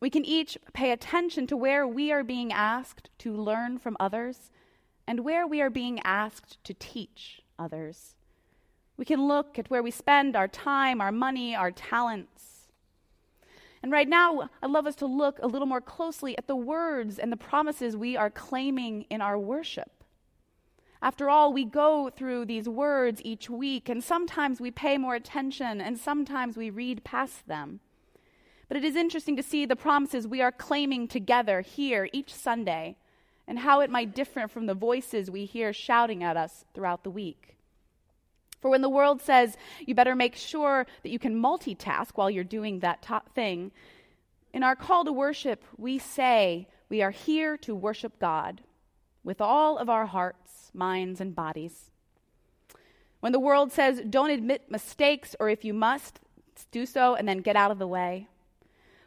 we 0.01 0.09
can 0.09 0.25
each 0.25 0.57
pay 0.73 0.93
attention 0.93 1.47
to 1.49 1.57
where 1.57 1.87
we 1.87 2.11
are 2.11 2.25
being 2.25 2.53
asked 2.53 3.11
to 3.19 3.37
learn 3.37 3.79
from 3.79 3.99
others 4.01 4.51
and 5.07 5.21
where 5.21 5.47
we 5.47 5.61
are 5.61 5.71
being 5.71 6.01
asked 6.05 6.63
to 6.65 6.73
teach 6.73 7.43
others. 7.59 8.15
We 8.97 9.05
can 9.05 9.29
look 9.29 9.59
at 9.59 9.69
where 9.69 9.83
we 9.83 9.91
spend 9.91 10.37
our 10.37 10.49
time, 10.49 11.03
our 11.03 11.13
money, 11.13 11.55
our 11.55 11.71
talents. 11.71 12.60
And 13.83 13.91
right 13.91 14.09
now, 14.09 14.51
I'd 14.63 14.71
love 14.71 14.87
us 14.87 14.97
to 14.97 15.07
look 15.07 15.39
a 15.43 15.47
little 15.47 15.67
more 15.67 15.81
closely 15.81 16.37
at 16.37 16.47
the 16.47 16.57
words 16.57 17.19
and 17.19 17.33
the 17.33 17.37
promises 17.37 17.97
we 17.97 18.17
are 18.17 18.31
claiming 18.31 19.07
in 19.09 19.21
our 19.21 19.39
worship. 19.39 19.91
After 21.03 21.31
all, 21.31 21.53
we 21.53 21.65
go 21.65 22.11
through 22.11 22.45
these 22.45 22.69
words 22.69 23.23
each 23.25 23.49
week, 23.49 23.89
and 23.89 24.05
sometimes 24.05 24.61
we 24.61 24.71
pay 24.71 24.99
more 24.99 25.15
attention, 25.15 25.81
and 25.81 25.99
sometimes 25.99 26.59
we 26.59 26.69
read 26.69 27.05
past 27.05 27.49
them. 27.49 27.81
But 28.69 28.77
it 28.77 28.85
is 28.85 28.97
interesting 28.97 29.35
to 29.37 29.43
see 29.43 29.65
the 29.65 29.77
promises 29.77 30.29
we 30.29 30.43
are 30.43 30.53
claiming 30.53 31.09
together 31.09 31.63
here 31.63 32.09
each 32.13 32.35
Sunday 32.35 32.97
and 33.49 33.61
how 33.61 33.81
it 33.81 33.91
might 33.91 34.15
differ 34.15 34.47
from 34.47 34.67
the 34.67 34.75
voices 34.75 35.31
we 35.31 35.45
hear 35.47 35.73
shouting 35.73 36.23
at 36.23 36.37
us 36.37 36.67
throughout 36.75 37.03
the 37.03 37.11
week. 37.11 37.57
For 38.61 38.71
when 38.71 38.83
the 38.83 38.89
world 38.89 39.23
says 39.23 39.57
you 39.81 39.95
better 39.95 40.15
make 40.15 40.37
sure 40.37 40.87
that 41.03 41.11
you 41.11 41.19
can 41.19 41.41
multitask 41.41 42.11
while 42.15 42.31
you're 42.31 42.45
doing 42.45 42.81
that 42.81 43.03
top 43.03 43.35
thing, 43.35 43.73
in 44.53 44.63
our 44.63 44.77
call 44.77 45.05
to 45.05 45.13
worship, 45.13 45.65
we 45.77 45.99
say 45.99 46.69
we 46.89 47.03
are 47.03 47.13
here 47.13 47.57
to 47.59 47.75
worship 47.75 48.19
God 48.19 48.63
with 49.23 49.41
all 49.41 49.79
of 49.79 49.89
our 49.89 50.07
hearts, 50.07 50.71
minds, 50.75 51.21
and 51.21 51.35
bodies. 51.35 51.91
When 53.21 53.33
the 53.33 53.41
world 53.41 53.71
says 53.73 54.03
don't 54.09 54.31
admit 54.31 54.71
mistakes, 54.71 55.37
or 55.39 55.49
if 55.49 55.65
you 55.65 55.73
must, 55.73 56.21
do 56.71 56.85
so 56.85 57.15
and 57.15 57.27
then 57.27 57.39
get 57.39 57.57
out 57.57 57.71
of 57.71 57.79
the 57.79 57.87
way, 57.87 58.29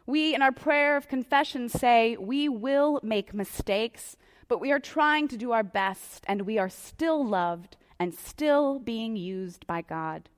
we, 0.06 0.34
in 0.34 0.42
our 0.42 0.52
prayer 0.52 0.96
of 0.96 1.08
confession, 1.08 1.68
say 1.68 2.16
we 2.16 2.48
will 2.48 3.00
make 3.02 3.32
mistakes, 3.32 4.16
but 4.48 4.60
we 4.60 4.70
are 4.70 4.80
trying 4.80 5.28
to 5.28 5.36
do 5.36 5.52
our 5.52 5.62
best, 5.62 6.24
and 6.26 6.42
we 6.42 6.58
are 6.58 6.68
still 6.68 7.24
loved 7.24 7.76
and 7.98 8.14
still 8.14 8.78
being 8.78 9.16
used 9.16 9.66
by 9.66 9.82
God. 9.82 10.28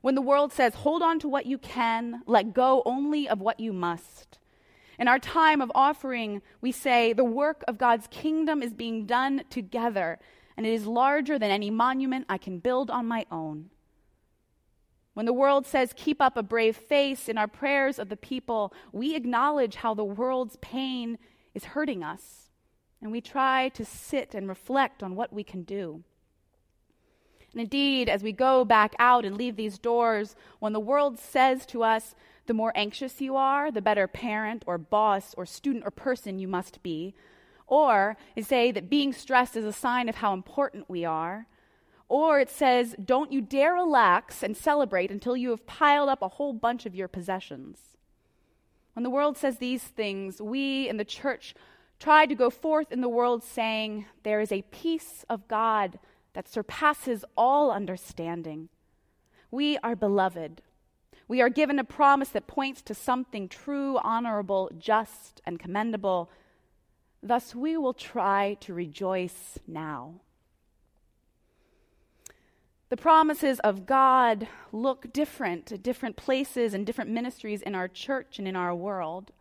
When 0.00 0.14
the 0.14 0.22
world 0.22 0.52
says, 0.52 0.74
hold 0.74 1.02
on 1.02 1.18
to 1.20 1.28
what 1.28 1.46
you 1.46 1.56
can, 1.58 2.22
let 2.26 2.52
go 2.52 2.82
only 2.84 3.28
of 3.28 3.40
what 3.40 3.60
you 3.60 3.72
must. 3.72 4.38
In 4.98 5.08
our 5.08 5.18
time 5.18 5.60
of 5.60 5.72
offering, 5.74 6.42
we 6.60 6.72
say, 6.72 7.12
the 7.12 7.24
work 7.24 7.64
of 7.66 7.78
God's 7.78 8.06
kingdom 8.08 8.62
is 8.62 8.74
being 8.74 9.06
done 9.06 9.44
together, 9.50 10.18
and 10.56 10.66
it 10.66 10.72
is 10.72 10.86
larger 10.86 11.38
than 11.38 11.50
any 11.50 11.70
monument 11.70 12.26
I 12.28 12.38
can 12.38 12.58
build 12.58 12.90
on 12.90 13.06
my 13.06 13.26
own. 13.30 13.70
When 15.14 15.26
the 15.26 15.32
world 15.32 15.66
says, 15.66 15.94
keep 15.96 16.20
up 16.20 16.36
a 16.36 16.42
brave 16.42 16.76
face 16.76 17.28
in 17.28 17.38
our 17.38 17.48
prayers 17.48 17.98
of 17.98 18.08
the 18.08 18.16
people, 18.16 18.72
we 18.92 19.14
acknowledge 19.14 19.76
how 19.76 19.94
the 19.94 20.04
world's 20.04 20.56
pain 20.60 21.18
is 21.54 21.64
hurting 21.64 22.02
us. 22.02 22.50
And 23.00 23.12
we 23.12 23.20
try 23.20 23.68
to 23.70 23.84
sit 23.84 24.34
and 24.34 24.48
reflect 24.48 25.02
on 25.02 25.14
what 25.14 25.32
we 25.32 25.44
can 25.44 25.62
do. 25.62 26.04
And 27.54 27.60
indeed, 27.60 28.08
as 28.08 28.24
we 28.24 28.32
go 28.32 28.64
back 28.64 28.96
out 28.98 29.24
and 29.24 29.36
leave 29.36 29.54
these 29.54 29.78
doors, 29.78 30.34
when 30.58 30.72
the 30.72 30.80
world 30.80 31.20
says 31.20 31.64
to 31.66 31.84
us, 31.84 32.16
the 32.46 32.54
more 32.54 32.72
anxious 32.74 33.20
you 33.20 33.36
are, 33.36 33.70
the 33.70 33.80
better 33.80 34.08
parent 34.08 34.64
or 34.66 34.76
boss 34.76 35.34
or 35.36 35.46
student 35.46 35.84
or 35.86 35.92
person 35.92 36.40
you 36.40 36.48
must 36.48 36.82
be, 36.82 37.14
or 37.68 38.16
it 38.34 38.44
say 38.44 38.72
that 38.72 38.90
being 38.90 39.12
stressed 39.12 39.56
is 39.56 39.64
a 39.64 39.72
sign 39.72 40.08
of 40.08 40.16
how 40.16 40.34
important 40.34 40.90
we 40.90 41.04
are, 41.04 41.46
or 42.08 42.40
it 42.40 42.50
says, 42.50 42.96
Don't 43.02 43.32
you 43.32 43.40
dare 43.40 43.74
relax 43.74 44.42
and 44.42 44.56
celebrate 44.56 45.12
until 45.12 45.36
you 45.36 45.50
have 45.50 45.64
piled 45.64 46.08
up 46.08 46.22
a 46.22 46.28
whole 46.28 46.52
bunch 46.52 46.86
of 46.86 46.94
your 46.94 47.08
possessions. 47.08 47.78
When 48.94 49.04
the 49.04 49.10
world 49.10 49.38
says 49.38 49.58
these 49.58 49.84
things, 49.84 50.42
we 50.42 50.88
in 50.88 50.96
the 50.96 51.04
church 51.04 51.54
try 52.00 52.26
to 52.26 52.34
go 52.34 52.50
forth 52.50 52.90
in 52.90 53.00
the 53.00 53.08
world 53.08 53.44
saying, 53.44 54.06
There 54.24 54.40
is 54.40 54.50
a 54.50 54.62
peace 54.70 55.24
of 55.30 55.46
God 55.46 56.00
that 56.34 56.48
surpasses 56.48 57.24
all 57.36 57.70
understanding. 57.70 58.68
We 59.50 59.78
are 59.78 59.96
beloved. 59.96 60.62
We 61.26 61.40
are 61.40 61.48
given 61.48 61.78
a 61.78 61.84
promise 61.84 62.28
that 62.30 62.46
points 62.46 62.82
to 62.82 62.94
something 62.94 63.48
true, 63.48 63.98
honorable, 63.98 64.70
just, 64.78 65.40
and 65.46 65.58
commendable. 65.58 66.30
Thus, 67.22 67.54
we 67.54 67.76
will 67.76 67.94
try 67.94 68.58
to 68.60 68.74
rejoice 68.74 69.58
now. 69.66 70.20
The 72.90 72.96
promises 72.98 73.58
of 73.60 73.86
God 73.86 74.46
look 74.70 75.12
different 75.12 75.72
at 75.72 75.82
different 75.82 76.16
places 76.16 76.74
and 76.74 76.84
different 76.84 77.10
ministries 77.10 77.62
in 77.62 77.74
our 77.74 77.88
church 77.88 78.38
and 78.38 78.46
in 78.46 78.54
our 78.54 78.74
world. 78.74 79.32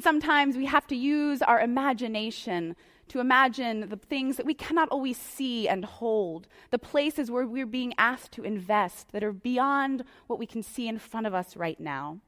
Sometimes 0.00 0.56
we 0.56 0.64
have 0.64 0.86
to 0.86 0.96
use 0.96 1.42
our 1.42 1.60
imagination 1.60 2.74
to 3.10 3.20
imagine 3.20 3.88
the 3.88 3.96
things 3.96 4.36
that 4.36 4.46
we 4.46 4.54
cannot 4.54 4.88
always 4.88 5.16
see 5.16 5.68
and 5.68 5.84
hold, 5.84 6.46
the 6.70 6.78
places 6.78 7.30
where 7.30 7.44
we're 7.44 7.66
being 7.66 7.92
asked 7.98 8.32
to 8.32 8.44
invest 8.44 9.10
that 9.12 9.24
are 9.24 9.32
beyond 9.32 10.04
what 10.28 10.38
we 10.38 10.46
can 10.46 10.62
see 10.62 10.86
in 10.86 10.98
front 10.98 11.26
of 11.26 11.34
us 11.34 11.56
right 11.56 11.80
now. 11.80 12.18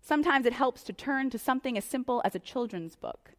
Sometimes 0.00 0.44
it 0.44 0.52
helps 0.52 0.82
to 0.82 0.92
turn 0.92 1.30
to 1.30 1.38
something 1.38 1.78
as 1.78 1.84
simple 1.84 2.20
as 2.24 2.34
a 2.34 2.40
children's 2.40 2.96
book. 2.96 3.30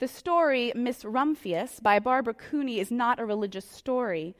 The 0.00 0.08
story, 0.08 0.72
Miss 0.76 1.02
Rumphius, 1.02 1.80
by 1.80 1.98
Barbara 1.98 2.34
Cooney, 2.34 2.78
is 2.78 2.90
not 2.90 3.18
a 3.18 3.24
religious 3.24 3.68
story, 3.68 4.36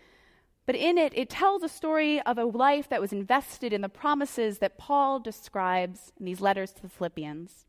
but 0.66 0.76
in 0.76 0.98
it, 0.98 1.14
it 1.16 1.30
tells 1.30 1.62
a 1.62 1.68
story 1.70 2.20
of 2.20 2.36
a 2.36 2.44
life 2.44 2.90
that 2.90 3.00
was 3.00 3.14
invested 3.14 3.72
in 3.72 3.80
the 3.80 3.88
promises 3.88 4.58
that 4.58 4.76
Paul 4.76 5.18
describes 5.20 6.12
in 6.20 6.26
these 6.26 6.42
letters 6.42 6.72
to 6.72 6.82
the 6.82 6.90
Philippians. 6.90 7.64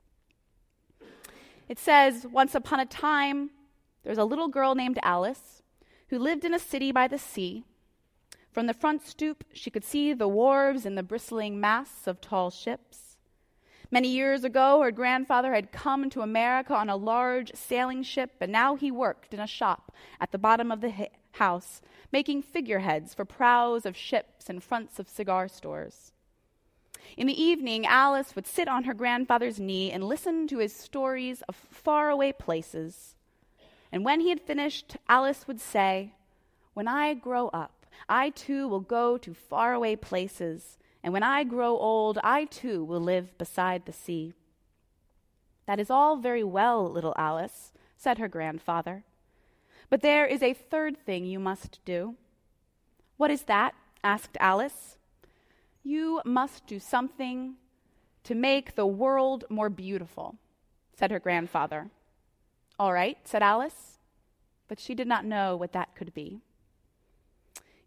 It 1.69 1.77
says, 1.77 2.25
Once 2.25 2.55
upon 2.55 2.79
a 2.79 2.85
time, 2.85 3.51
there 4.03 4.09
was 4.09 4.17
a 4.17 4.25
little 4.25 4.47
girl 4.47 4.73
named 4.73 4.99
Alice 5.03 5.61
who 6.09 6.17
lived 6.17 6.43
in 6.43 6.53
a 6.53 6.59
city 6.59 6.91
by 6.91 7.07
the 7.07 7.19
sea. 7.19 7.63
From 8.51 8.65
the 8.65 8.73
front 8.73 9.05
stoop, 9.05 9.43
she 9.53 9.69
could 9.69 9.85
see 9.85 10.11
the 10.11 10.27
wharves 10.27 10.85
and 10.85 10.97
the 10.97 11.03
bristling 11.03 11.59
masts 11.59 12.07
of 12.07 12.19
tall 12.19 12.49
ships. 12.49 13.17
Many 13.91 14.07
years 14.07 14.43
ago, 14.43 14.81
her 14.81 14.91
grandfather 14.91 15.53
had 15.53 15.71
come 15.71 16.09
to 16.09 16.21
America 16.21 16.73
on 16.73 16.89
a 16.89 16.95
large 16.95 17.51
sailing 17.53 18.01
ship, 18.01 18.31
and 18.41 18.51
now 18.51 18.75
he 18.75 18.91
worked 18.91 19.33
in 19.33 19.39
a 19.39 19.47
shop 19.47 19.91
at 20.19 20.31
the 20.31 20.37
bottom 20.37 20.71
of 20.71 20.81
the 20.81 21.09
house, 21.33 21.81
making 22.11 22.41
figureheads 22.41 23.13
for 23.13 23.25
prows 23.25 23.85
of 23.85 23.95
ships 23.95 24.49
and 24.49 24.63
fronts 24.63 24.97
of 24.97 25.09
cigar 25.09 25.47
stores. 25.47 26.11
In 27.17 27.27
the 27.27 27.41
evening, 27.41 27.85
Alice 27.85 28.35
would 28.35 28.47
sit 28.47 28.67
on 28.67 28.85
her 28.85 28.93
grandfather's 28.93 29.59
knee 29.59 29.91
and 29.91 30.03
listen 30.03 30.47
to 30.47 30.59
his 30.59 30.75
stories 30.75 31.41
of 31.43 31.55
faraway 31.55 32.31
places. 32.31 33.15
And 33.91 34.05
when 34.05 34.19
he 34.19 34.29
had 34.29 34.41
finished, 34.41 34.97
Alice 35.07 35.47
would 35.47 35.59
say, 35.59 36.13
When 36.73 36.87
I 36.87 37.13
grow 37.13 37.49
up, 37.49 37.85
I 38.07 38.29
too 38.29 38.67
will 38.67 38.79
go 38.79 39.17
to 39.17 39.33
faraway 39.33 39.95
places 39.95 40.77
and 41.03 41.13
when 41.13 41.23
I 41.23 41.43
grow 41.43 41.77
old, 41.77 42.19
I 42.23 42.45
too 42.45 42.83
will 42.83 42.99
live 42.99 43.37
beside 43.37 43.85
the 43.85 43.93
sea. 43.93 44.33
That 45.65 45.79
is 45.79 45.89
all 45.89 46.17
very 46.17 46.43
well, 46.43 46.89
little 46.89 47.13
Alice, 47.17 47.71
said 47.95 48.17
her 48.17 48.27
grandfather. 48.27 49.03
But 49.89 50.01
there 50.01 50.25
is 50.25 50.43
a 50.43 50.53
third 50.53 50.97
thing 50.97 51.25
you 51.25 51.39
must 51.39 51.79
do. 51.85 52.15
What 53.17 53.31
is 53.31 53.43
that? 53.43 53.75
asked 54.03 54.37
Alice. 54.39 54.97
You 55.83 56.21
must 56.25 56.67
do 56.67 56.79
something 56.79 57.55
to 58.23 58.35
make 58.35 58.75
the 58.75 58.85
world 58.85 59.45
more 59.49 59.69
beautiful, 59.69 60.35
said 60.93 61.11
her 61.11 61.19
grandfather. 61.19 61.89
All 62.77 62.93
right, 62.93 63.17
said 63.23 63.41
Alice, 63.41 63.97
but 64.67 64.79
she 64.79 64.93
did 64.93 65.07
not 65.07 65.25
know 65.25 65.55
what 65.55 65.73
that 65.73 65.95
could 65.95 66.13
be. 66.13 66.39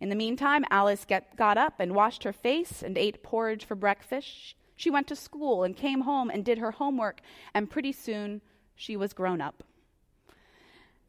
In 0.00 0.08
the 0.08 0.16
meantime, 0.16 0.64
Alice 0.70 1.04
get, 1.04 1.36
got 1.36 1.56
up 1.56 1.74
and 1.78 1.94
washed 1.94 2.24
her 2.24 2.32
face 2.32 2.82
and 2.82 2.98
ate 2.98 3.22
porridge 3.22 3.64
for 3.64 3.76
breakfast. 3.76 4.56
She 4.74 4.90
went 4.90 5.06
to 5.06 5.16
school 5.16 5.62
and 5.62 5.76
came 5.76 6.00
home 6.00 6.28
and 6.28 6.44
did 6.44 6.58
her 6.58 6.72
homework, 6.72 7.20
and 7.54 7.70
pretty 7.70 7.92
soon 7.92 8.40
she 8.74 8.96
was 8.96 9.12
grown 9.12 9.40
up. 9.40 9.62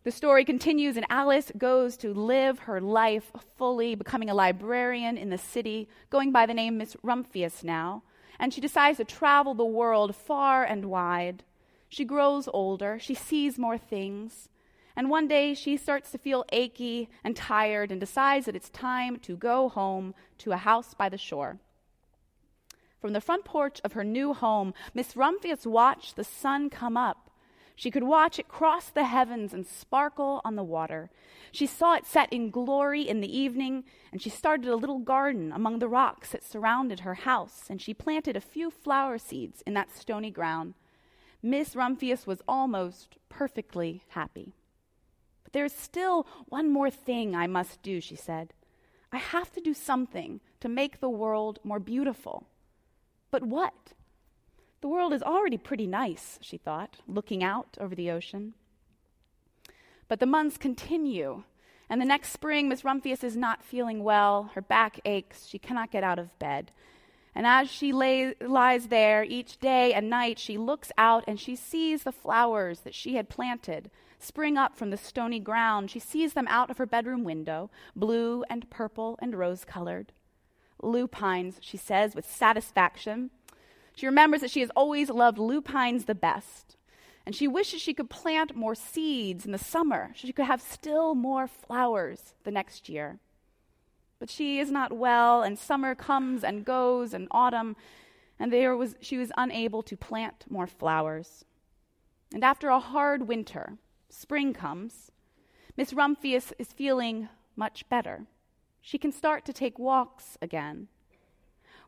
The 0.03 0.11
story 0.11 0.43
continues, 0.43 0.97
and 0.97 1.05
Alice 1.09 1.49
goes 1.57 1.95
to 1.97 2.13
live 2.13 2.59
her 2.59 2.81
life 2.81 3.31
fully, 3.55 3.95
becoming 3.95 4.29
a 4.29 4.33
librarian 4.33 5.17
in 5.17 5.29
the 5.29 5.37
city, 5.37 5.87
going 6.09 6.33
by 6.33 6.45
the 6.45 6.53
name 6.53 6.77
Miss 6.77 6.97
Rumphius 7.01 7.63
now. 7.63 8.03
And 8.37 8.53
she 8.53 8.59
decides 8.59 8.97
to 8.97 9.05
travel 9.05 9.53
the 9.53 9.63
world 9.63 10.13
far 10.13 10.65
and 10.65 10.85
wide. 10.85 11.43
She 11.87 12.03
grows 12.03 12.49
older, 12.53 12.99
she 12.99 13.13
sees 13.13 13.57
more 13.57 13.77
things. 13.77 14.49
And 14.93 15.09
one 15.09 15.29
day 15.29 15.53
she 15.53 15.77
starts 15.77 16.11
to 16.11 16.17
feel 16.17 16.43
achy 16.51 17.09
and 17.23 17.33
tired 17.33 17.89
and 17.89 18.01
decides 18.01 18.45
that 18.45 18.57
it's 18.57 18.69
time 18.69 19.19
to 19.19 19.37
go 19.37 19.69
home 19.69 20.13
to 20.39 20.51
a 20.51 20.57
house 20.57 20.93
by 20.93 21.07
the 21.07 21.17
shore. 21.17 21.59
From 22.99 23.13
the 23.13 23.21
front 23.21 23.45
porch 23.45 23.79
of 23.85 23.93
her 23.93 24.03
new 24.03 24.33
home, 24.33 24.73
Miss 24.93 25.15
Rumphius 25.15 25.65
watched 25.65 26.17
the 26.17 26.25
sun 26.25 26.69
come 26.69 26.97
up. 26.97 27.22
She 27.75 27.91
could 27.91 28.03
watch 28.03 28.37
it 28.37 28.47
cross 28.47 28.89
the 28.89 29.05
heavens 29.05 29.53
and 29.53 29.65
sparkle 29.65 30.41
on 30.45 30.55
the 30.55 30.63
water. 30.63 31.09
She 31.51 31.65
saw 31.65 31.95
it 31.95 32.05
set 32.05 32.31
in 32.31 32.49
glory 32.51 33.07
in 33.07 33.19
the 33.21 33.37
evening, 33.37 33.83
and 34.11 34.21
she 34.21 34.29
started 34.29 34.67
a 34.67 34.75
little 34.75 34.99
garden 34.99 35.51
among 35.51 35.79
the 35.79 35.87
rocks 35.87 36.31
that 36.31 36.43
surrounded 36.43 37.01
her 37.01 37.15
house, 37.15 37.65
and 37.69 37.81
she 37.81 37.93
planted 37.93 38.35
a 38.35 38.41
few 38.41 38.69
flower 38.69 39.17
seeds 39.17 39.63
in 39.65 39.73
that 39.73 39.95
stony 39.95 40.31
ground. 40.31 40.75
Miss 41.41 41.75
Rumphius 41.75 42.25
was 42.25 42.41
almost 42.47 43.17
perfectly 43.27 44.03
happy. 44.09 44.53
But 45.43 45.53
There's 45.53 45.73
still 45.73 46.27
one 46.47 46.71
more 46.71 46.89
thing 46.89 47.35
I 47.35 47.47
must 47.47 47.81
do, 47.81 47.99
she 47.99 48.15
said. 48.15 48.53
I 49.11 49.17
have 49.17 49.51
to 49.51 49.61
do 49.61 49.73
something 49.73 50.41
to 50.61 50.69
make 50.69 50.99
the 50.99 51.09
world 51.09 51.59
more 51.63 51.79
beautiful. 51.79 52.47
But 53.29 53.43
what? 53.43 53.93
The 54.83 54.89
world 54.89 55.13
is 55.13 55.23
already 55.23 55.57
pretty 55.57 55.87
nice, 55.87 56.37
she 56.41 56.57
thought, 56.57 56.97
looking 57.07 57.41
out 57.41 57.77
over 57.79 57.95
the 57.95 58.11
ocean. 58.11 58.53
But 60.09 60.19
the 60.19 60.25
months 60.25 60.57
continue, 60.57 61.43
and 61.89 62.01
the 62.01 62.05
next 62.05 62.33
spring, 62.33 62.67
Miss 62.67 62.83
Rumphius 62.83 63.23
is 63.23 63.37
not 63.37 63.63
feeling 63.63 64.03
well. 64.03 64.51
Her 64.55 64.61
back 64.61 64.99
aches. 65.05 65.47
She 65.47 65.57
cannot 65.57 65.89
get 65.89 66.03
out 66.03 66.19
of 66.19 66.37
bed. 66.37 66.73
And 67.33 67.47
as 67.47 67.71
she 67.71 67.93
lay, 67.93 68.35
lies 68.41 68.89
there 68.89 69.23
each 69.23 69.57
day 69.57 69.93
and 69.93 70.09
night, 70.09 70.37
she 70.37 70.57
looks 70.57 70.91
out 70.97 71.23
and 71.29 71.39
she 71.39 71.55
sees 71.55 72.03
the 72.03 72.11
flowers 72.11 72.81
that 72.81 72.93
she 72.93 73.15
had 73.15 73.29
planted 73.29 73.89
spring 74.19 74.57
up 74.57 74.75
from 74.75 74.89
the 74.89 74.97
stony 74.97 75.39
ground. 75.39 75.91
She 75.91 75.99
sees 75.99 76.33
them 76.33 76.47
out 76.49 76.69
of 76.69 76.77
her 76.77 76.85
bedroom 76.85 77.23
window, 77.23 77.71
blue 77.95 78.43
and 78.49 78.69
purple 78.69 79.17
and 79.21 79.33
rose 79.33 79.63
colored. 79.63 80.11
Lupines, 80.81 81.59
she 81.61 81.77
says 81.77 82.15
with 82.15 82.29
satisfaction. 82.29 83.29
She 83.95 84.05
remembers 84.05 84.41
that 84.41 84.51
she 84.51 84.61
has 84.61 84.71
always 84.75 85.09
loved 85.09 85.37
lupines 85.37 86.05
the 86.05 86.15
best. 86.15 86.77
And 87.25 87.35
she 87.35 87.47
wishes 87.47 87.81
she 87.81 87.93
could 87.93 88.09
plant 88.09 88.55
more 88.55 88.75
seeds 88.75 89.45
in 89.45 89.51
the 89.51 89.57
summer 89.57 90.11
so 90.15 90.27
she 90.27 90.33
could 90.33 90.45
have 90.45 90.61
still 90.61 91.15
more 91.15 91.47
flowers 91.47 92.33
the 92.43 92.51
next 92.51 92.89
year. 92.89 93.19
But 94.19 94.29
she 94.29 94.59
is 94.59 94.71
not 94.71 94.91
well, 94.91 95.41
and 95.41 95.57
summer 95.57 95.95
comes 95.95 96.43
and 96.43 96.65
goes, 96.65 97.13
and 97.13 97.27
autumn, 97.31 97.75
and 98.39 98.51
there 98.51 98.75
was, 98.75 98.95
she 98.99 99.17
was 99.17 99.31
unable 99.37 99.83
to 99.83 99.95
plant 99.95 100.45
more 100.49 100.67
flowers. 100.67 101.45
And 102.33 102.43
after 102.43 102.69
a 102.69 102.79
hard 102.79 103.27
winter, 103.27 103.77
spring 104.09 104.53
comes, 104.53 105.11
Miss 105.77 105.93
Rumphius 105.93 106.51
is 106.59 106.73
feeling 106.73 107.29
much 107.55 107.87
better. 107.89 108.25
She 108.81 108.97
can 108.97 109.11
start 109.11 109.45
to 109.45 109.53
take 109.53 109.79
walks 109.79 110.37
again. 110.41 110.87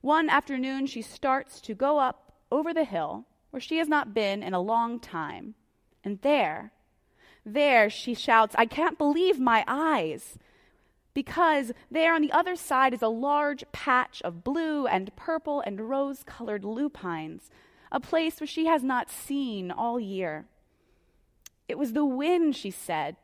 One 0.05 0.29
afternoon, 0.29 0.85
she 0.85 1.01
starts 1.01 1.59
to 1.61 1.73
go 1.73 1.97
up 1.97 2.31
over 2.51 2.75
the 2.75 2.83
hill 2.83 3.25
where 3.49 3.59
she 3.59 3.79
has 3.79 3.87
not 3.87 4.13
been 4.13 4.43
in 4.43 4.53
a 4.53 4.61
long 4.61 4.99
time. 4.99 5.55
And 6.03 6.21
there, 6.21 6.71
there, 7.43 7.89
she 7.89 8.13
shouts, 8.13 8.53
I 8.55 8.67
can't 8.67 8.99
believe 8.99 9.39
my 9.39 9.63
eyes. 9.67 10.37
Because 11.15 11.71
there 11.89 12.13
on 12.13 12.21
the 12.21 12.31
other 12.31 12.55
side 12.55 12.93
is 12.93 13.01
a 13.01 13.07
large 13.07 13.63
patch 13.71 14.21
of 14.21 14.43
blue 14.43 14.85
and 14.85 15.15
purple 15.15 15.61
and 15.61 15.89
rose 15.89 16.21
colored 16.23 16.63
lupines, 16.63 17.49
a 17.91 17.99
place 17.99 18.39
where 18.39 18.45
she 18.45 18.67
has 18.67 18.83
not 18.83 19.09
seen 19.09 19.71
all 19.71 19.99
year. 19.99 20.45
It 21.67 21.79
was 21.79 21.93
the 21.93 22.05
wind, 22.05 22.55
she 22.55 22.69
said, 22.69 23.15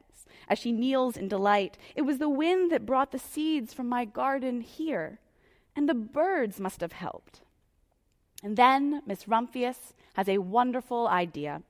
as 0.50 0.58
she 0.58 0.72
kneels 0.72 1.16
in 1.16 1.28
delight. 1.28 1.78
It 1.96 2.02
was 2.02 2.18
the 2.18 2.28
wind 2.28 2.72
that 2.72 2.88
brought 2.88 3.12
the 3.12 3.20
seeds 3.20 3.72
from 3.72 3.88
my 3.88 4.04
garden 4.04 4.62
here, 4.62 5.20
and 5.76 5.88
the 5.88 5.94
birds 5.94 6.60
must 6.60 6.82
have 6.82 6.94
helped. 6.94 7.42
And 8.44 8.58
then 8.58 9.02
Miss 9.06 9.26
Rumphius 9.26 9.94
has 10.14 10.28
a 10.28 10.40
wonderful 10.40 11.08
idea. 11.08 11.62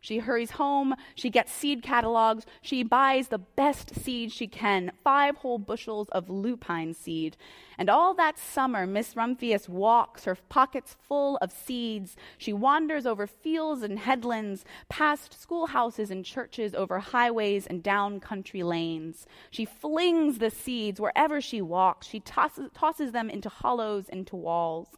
She 0.00 0.18
hurries 0.18 0.52
home, 0.52 0.94
she 1.14 1.30
gets 1.30 1.52
seed 1.52 1.82
catalogs, 1.82 2.46
she 2.62 2.82
buys 2.82 3.28
the 3.28 3.38
best 3.38 3.94
seed 3.94 4.30
she 4.32 4.46
can, 4.46 4.92
five 5.02 5.36
whole 5.36 5.58
bushels 5.58 6.08
of 6.10 6.30
lupine 6.30 6.94
seed. 6.94 7.36
And 7.78 7.90
all 7.90 8.14
that 8.14 8.38
summer, 8.38 8.86
Miss 8.86 9.14
Rumphius 9.14 9.68
walks, 9.68 10.24
her 10.24 10.36
pockets 10.48 10.96
full 11.06 11.36
of 11.38 11.52
seeds. 11.52 12.16
She 12.38 12.52
wanders 12.52 13.04
over 13.04 13.26
fields 13.26 13.82
and 13.82 13.98
headlands, 13.98 14.64
past 14.88 15.38
schoolhouses 15.40 16.10
and 16.10 16.24
churches, 16.24 16.74
over 16.74 16.98
highways 17.00 17.66
and 17.66 17.82
down 17.82 18.20
country 18.20 18.62
lanes. 18.62 19.26
She 19.50 19.64
flings 19.64 20.38
the 20.38 20.50
seeds 20.50 21.00
wherever 21.00 21.40
she 21.40 21.60
walks. 21.60 22.06
She 22.06 22.20
tosses, 22.20 22.70
tosses 22.72 23.12
them 23.12 23.28
into 23.28 23.48
hollows, 23.48 24.08
into 24.08 24.36
walls. 24.36 24.88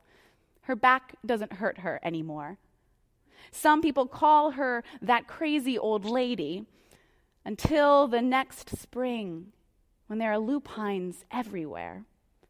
Her 0.63 0.77
back 0.77 1.17
doesn't 1.25 1.55
hurt 1.55 1.79
her 1.79 1.99
anymore. 2.03 2.59
Some 3.51 3.83
people 3.83 4.07
call 4.07 4.53
her 4.53 4.85
that 5.01 5.27
crazy 5.27 5.79
old 5.79 6.05
lady 6.05 6.67
until 7.45 8.09
the 8.09 8.23
next 8.23 8.77
spring 8.77 9.53
when 10.07 10.19
there 10.19 10.33
are 10.33 10.39
lupines 10.39 11.25
everywhere. 11.31 12.05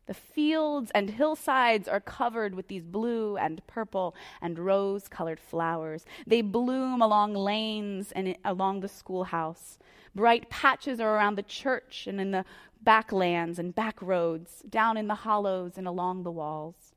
The 0.06 0.14
fields 0.14 0.90
and 0.94 1.10
hillsides 1.10 1.86
are 1.86 2.00
covered 2.00 2.54
with 2.54 2.68
these 2.68 2.86
blue 2.86 3.36
and 3.36 3.64
purple 3.66 4.14
and 4.40 4.58
rose 4.58 5.06
colored 5.06 5.38
flowers. 5.38 6.06
They 6.26 6.40
bloom 6.40 7.02
along 7.02 7.34
lanes 7.34 8.10
and 8.12 8.34
along 8.42 8.80
the 8.80 8.88
schoolhouse. 8.88 9.78
Bright 10.14 10.48
patches 10.48 10.98
are 10.98 11.14
around 11.14 11.36
the 11.36 11.42
church 11.42 12.06
and 12.06 12.18
in 12.20 12.30
the 12.30 12.46
backlands 12.82 13.58
and 13.58 13.74
back 13.74 14.00
roads, 14.00 14.62
down 14.68 14.96
in 14.96 15.08
the 15.08 15.14
hollows 15.14 15.76
and 15.76 15.86
along 15.86 16.22
the 16.22 16.30
walls. 16.30 16.94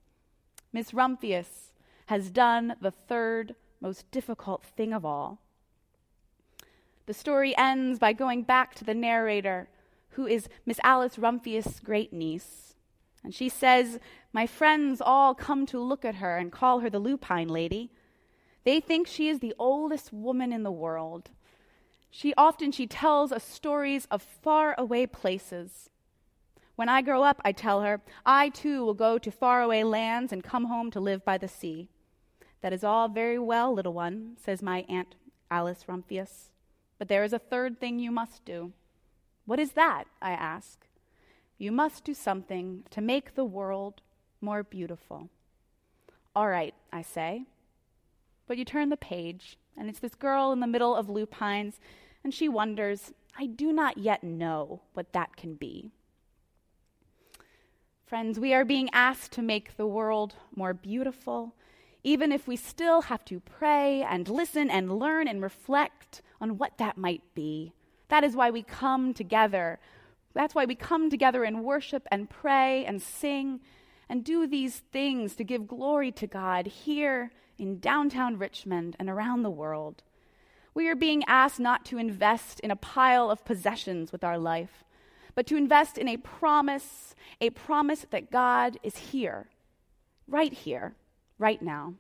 Miss 0.72 0.94
Rumphius 0.94 1.74
has 2.06 2.32
done 2.32 2.76
the 2.80 2.92
third 2.92 3.56
most 3.82 4.10
difficult 4.12 4.64
thing 4.64 4.94
of 4.94 5.04
all. 5.04 5.40
The 7.08 7.14
story 7.14 7.56
ends 7.58 8.00
by 8.00 8.14
going 8.14 8.44
back 8.44 8.76
to 8.76 8.86
the 8.86 8.94
narrator, 8.94 9.68
who 10.12 10.28
is 10.28 10.48
Miss 10.66 10.80
Alice 10.84 11.18
Rumphius' 11.18 11.84
great 11.84 12.14
niece. 12.14 12.76
And 13.24 13.34
she 13.34 13.50
says, 13.50 14.00
My 14.32 14.48
friends 14.48 15.02
all 15.02 15.34
come 15.34 15.66
to 15.68 15.80
look 15.80 16.06
at 16.06 16.16
her 16.16 16.38
and 16.38 16.52
call 16.52 16.80
her 16.80 16.90
the 16.90 17.00
lupine 17.00 17.48
lady. 17.48 17.92
They 18.64 18.80
think 18.80 19.08
she 19.08 19.28
is 19.28 19.40
the 19.40 19.56
oldest 19.58 20.14
woman 20.14 20.54
in 20.54 20.64
the 20.64 20.72
world. 20.72 21.32
She 22.12 22.34
often 22.36 22.72
she 22.72 22.88
tells 22.88 23.32
us 23.32 23.44
stories 23.44 24.06
of 24.12 24.22
far 24.22 24.76
away 24.78 25.08
places. 25.08 25.90
When 26.76 26.90
I 26.90 27.02
grow 27.02 27.24
up, 27.24 27.42
I 27.44 27.52
tell 27.52 27.82
her, 27.82 28.02
I 28.26 28.50
too 28.50 28.86
will 28.86 28.94
go 28.94 29.18
to 29.18 29.32
faraway 29.32 29.84
lands 29.84 30.32
and 30.32 30.44
come 30.44 30.66
home 30.66 30.92
to 30.92 31.00
live 31.00 31.24
by 31.24 31.38
the 31.38 31.48
sea. 31.48 31.90
That 32.62 32.74
is 32.74 32.84
all 32.84 33.08
very 33.08 33.40
well, 33.40 33.74
little 33.74 33.94
one, 33.94 34.38
says 34.44 34.62
my 34.62 34.86
Aunt 34.88 35.16
Alice 35.50 35.86
Rumphius. 35.88 36.52
But 37.00 37.08
there 37.08 37.24
is 37.24 37.34
a 37.34 37.40
third 37.40 37.80
thing 37.80 38.00
you 38.00 38.12
must 38.12 38.46
do. 38.46 38.74
What 39.46 39.60
is 39.60 39.72
that? 39.72 40.06
I 40.22 40.32
ask. 40.32 40.86
You 41.58 41.72
must 41.72 42.04
do 42.04 42.14
something 42.14 42.84
to 42.92 43.02
make 43.02 43.36
the 43.36 43.46
world 43.46 44.02
more 44.40 44.64
beautiful. 44.64 45.30
All 46.36 46.48
right, 46.48 46.74
I 46.92 47.02
say. 47.02 47.46
But 48.48 48.58
you 48.58 48.66
turn 48.66 48.90
the 48.90 48.98
page, 48.98 49.58
and 49.78 49.90
it's 49.90 50.00
this 50.00 50.16
girl 50.16 50.52
in 50.52 50.60
the 50.60 50.68
middle 50.68 50.96
of 50.96 51.10
lupines, 51.10 51.80
and 52.24 52.34
she 52.34 52.48
wonders, 52.48 53.12
I 53.38 53.48
do 53.48 53.72
not 53.72 53.98
yet 53.98 54.24
know 54.24 54.82
what 54.94 55.14
that 55.14 55.36
can 55.36 55.56
be. 55.56 55.92
Friends, 58.06 58.40
we 58.40 58.54
are 58.54 58.66
being 58.66 58.90
asked 58.92 59.32
to 59.34 59.42
make 59.42 59.78
the 59.78 59.88
world 59.88 60.36
more 60.56 60.74
beautiful, 60.74 61.56
even 62.04 62.32
if 62.32 62.48
we 62.48 62.56
still 62.56 63.04
have 63.04 63.24
to 63.26 63.40
pray 63.40 64.02
and 64.02 64.28
listen 64.28 64.70
and 64.70 64.98
learn 64.98 65.28
and 65.28 65.42
reflect 65.42 66.22
on 66.40 66.58
what 66.58 66.78
that 66.78 66.98
might 66.98 67.22
be. 67.36 67.74
That 68.10 68.24
is 68.24 68.36
why 68.36 68.50
we 68.50 68.64
come 68.64 69.14
together. 69.14 69.80
That's 70.34 70.56
why 70.56 70.66
we 70.66 70.76
come 70.76 71.10
together 71.10 71.44
and 71.44 71.64
worship 71.64 72.08
and 72.12 72.30
pray 72.30 72.86
and 72.86 73.02
sing 73.02 73.60
and 74.10 74.24
do 74.24 74.48
these 74.48 74.82
things 74.92 75.36
to 75.36 75.44
give 75.44 75.68
glory 75.68 76.12
to 76.12 76.28
God 76.28 76.68
here 76.68 77.32
in 77.58 77.80
downtown 77.80 78.38
Richmond 78.38 78.96
and 79.00 79.10
around 79.10 79.44
the 79.44 79.50
world. 79.50 80.04
We 80.74 80.90
are 80.90 80.96
being 80.96 81.24
asked 81.28 81.60
not 81.60 81.86
to 81.86 81.98
invest 81.98 82.60
in 82.62 82.72
a 82.72 82.76
pile 82.76 83.30
of 83.30 83.46
possessions 83.46 84.12
with 84.12 84.24
our 84.24 84.38
life, 84.38 84.84
but 85.36 85.46
to 85.48 85.58
invest 85.58 85.98
in 85.98 86.08
a 86.08 86.18
promise, 86.18 87.16
a 87.40 87.52
promise 87.52 88.06
that 88.10 88.32
God 88.32 88.78
is 88.84 88.98
here, 88.98 89.48
right 90.28 90.52
here, 90.52 90.96
right 91.42 91.62
now. 91.62 91.96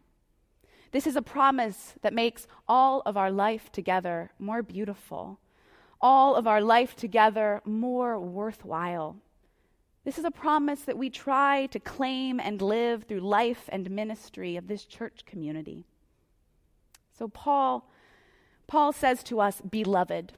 This 0.91 1.07
is 1.07 1.15
a 1.15 1.21
promise 1.21 1.95
that 2.01 2.13
makes 2.13 2.47
all 2.67 3.01
of 3.05 3.17
our 3.17 3.31
life 3.31 3.71
together 3.71 4.31
more 4.37 4.61
beautiful, 4.61 5.39
all 5.99 6.35
of 6.35 6.47
our 6.47 6.61
life 6.61 6.95
together 6.95 7.61
more 7.65 8.19
worthwhile. 8.19 9.17
This 10.03 10.17
is 10.17 10.25
a 10.25 10.31
promise 10.31 10.81
that 10.81 10.97
we 10.97 11.09
try 11.09 11.67
to 11.67 11.79
claim 11.79 12.39
and 12.39 12.61
live 12.61 13.03
through 13.03 13.21
life 13.21 13.69
and 13.69 13.89
ministry 13.89 14.57
of 14.57 14.67
this 14.67 14.85
church 14.85 15.25
community. 15.25 15.85
So, 17.17 17.27
Paul 17.27 17.87
Paul 18.67 18.93
says 18.93 19.21
to 19.23 19.41
us, 19.41 19.59
Beloved, 19.59 20.31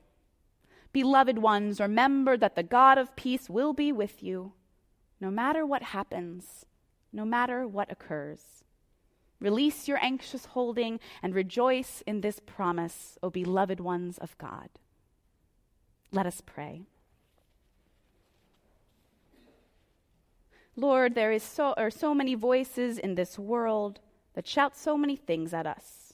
beloved 0.92 1.38
ones, 1.38 1.80
remember 1.80 2.36
that 2.36 2.56
the 2.56 2.64
God 2.64 2.98
of 2.98 3.16
peace 3.16 3.48
will 3.48 3.74
be 3.74 3.92
with 3.92 4.24
you 4.24 4.54
no 5.22 5.30
matter 5.30 5.66
what 5.66 5.84
happens, 5.84 6.66
no 7.14 7.26
matter 7.26 7.68
what 7.68 7.92
occurs. 7.92 8.64
Release 9.44 9.90
your 9.90 10.00
anxious 10.02 10.46
holding 10.46 11.02
and 11.22 11.36
rejoice 11.36 12.02
in 12.08 12.22
this 12.22 12.40
promise, 12.40 13.18
O 13.22 13.30
beloved 13.30 13.82
ones 13.82 14.18
of 14.18 14.38
God. 14.38 14.70
Let 16.14 16.26
us 16.26 16.40
pray. 16.40 16.84
Lord, 20.78 21.14
there 21.14 21.34
is 21.34 21.44
so, 21.44 21.74
are 21.74 21.92
so 21.92 22.16
many 22.16 22.36
voices 22.36 22.98
in 22.98 23.16
this 23.16 23.38
world 23.38 24.00
that 24.34 24.48
shout 24.48 24.78
so 24.78 24.98
many 24.98 25.18
things 25.18 25.54
at 25.54 25.68
us. 25.68 26.14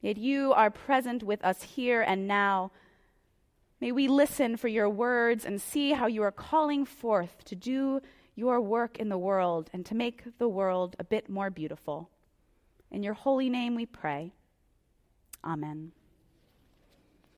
Yet 0.00 0.16
you 0.16 0.52
are 0.52 0.70
present 0.70 1.24
with 1.24 1.44
us 1.44 1.64
here 1.64 2.02
and 2.02 2.28
now. 2.28 2.70
May 3.80 3.90
we 3.90 4.06
listen 4.06 4.56
for 4.56 4.68
your 4.68 4.88
words 4.88 5.44
and 5.44 5.60
see 5.60 5.90
how 5.90 6.06
you 6.06 6.22
are 6.22 6.30
calling 6.30 6.84
forth 6.84 7.44
to 7.46 7.56
do 7.56 8.00
your 8.36 8.60
work 8.60 8.96
in 8.96 9.08
the 9.08 9.18
world 9.18 9.70
and 9.72 9.84
to 9.86 9.96
make 9.96 10.38
the 10.38 10.48
world 10.48 10.94
a 11.00 11.04
bit 11.04 11.28
more 11.28 11.50
beautiful. 11.50 12.10
In 12.90 13.02
your 13.02 13.14
holy 13.14 13.48
name 13.48 13.74
we 13.74 13.86
pray. 13.86 14.32
Amen. 15.44 15.92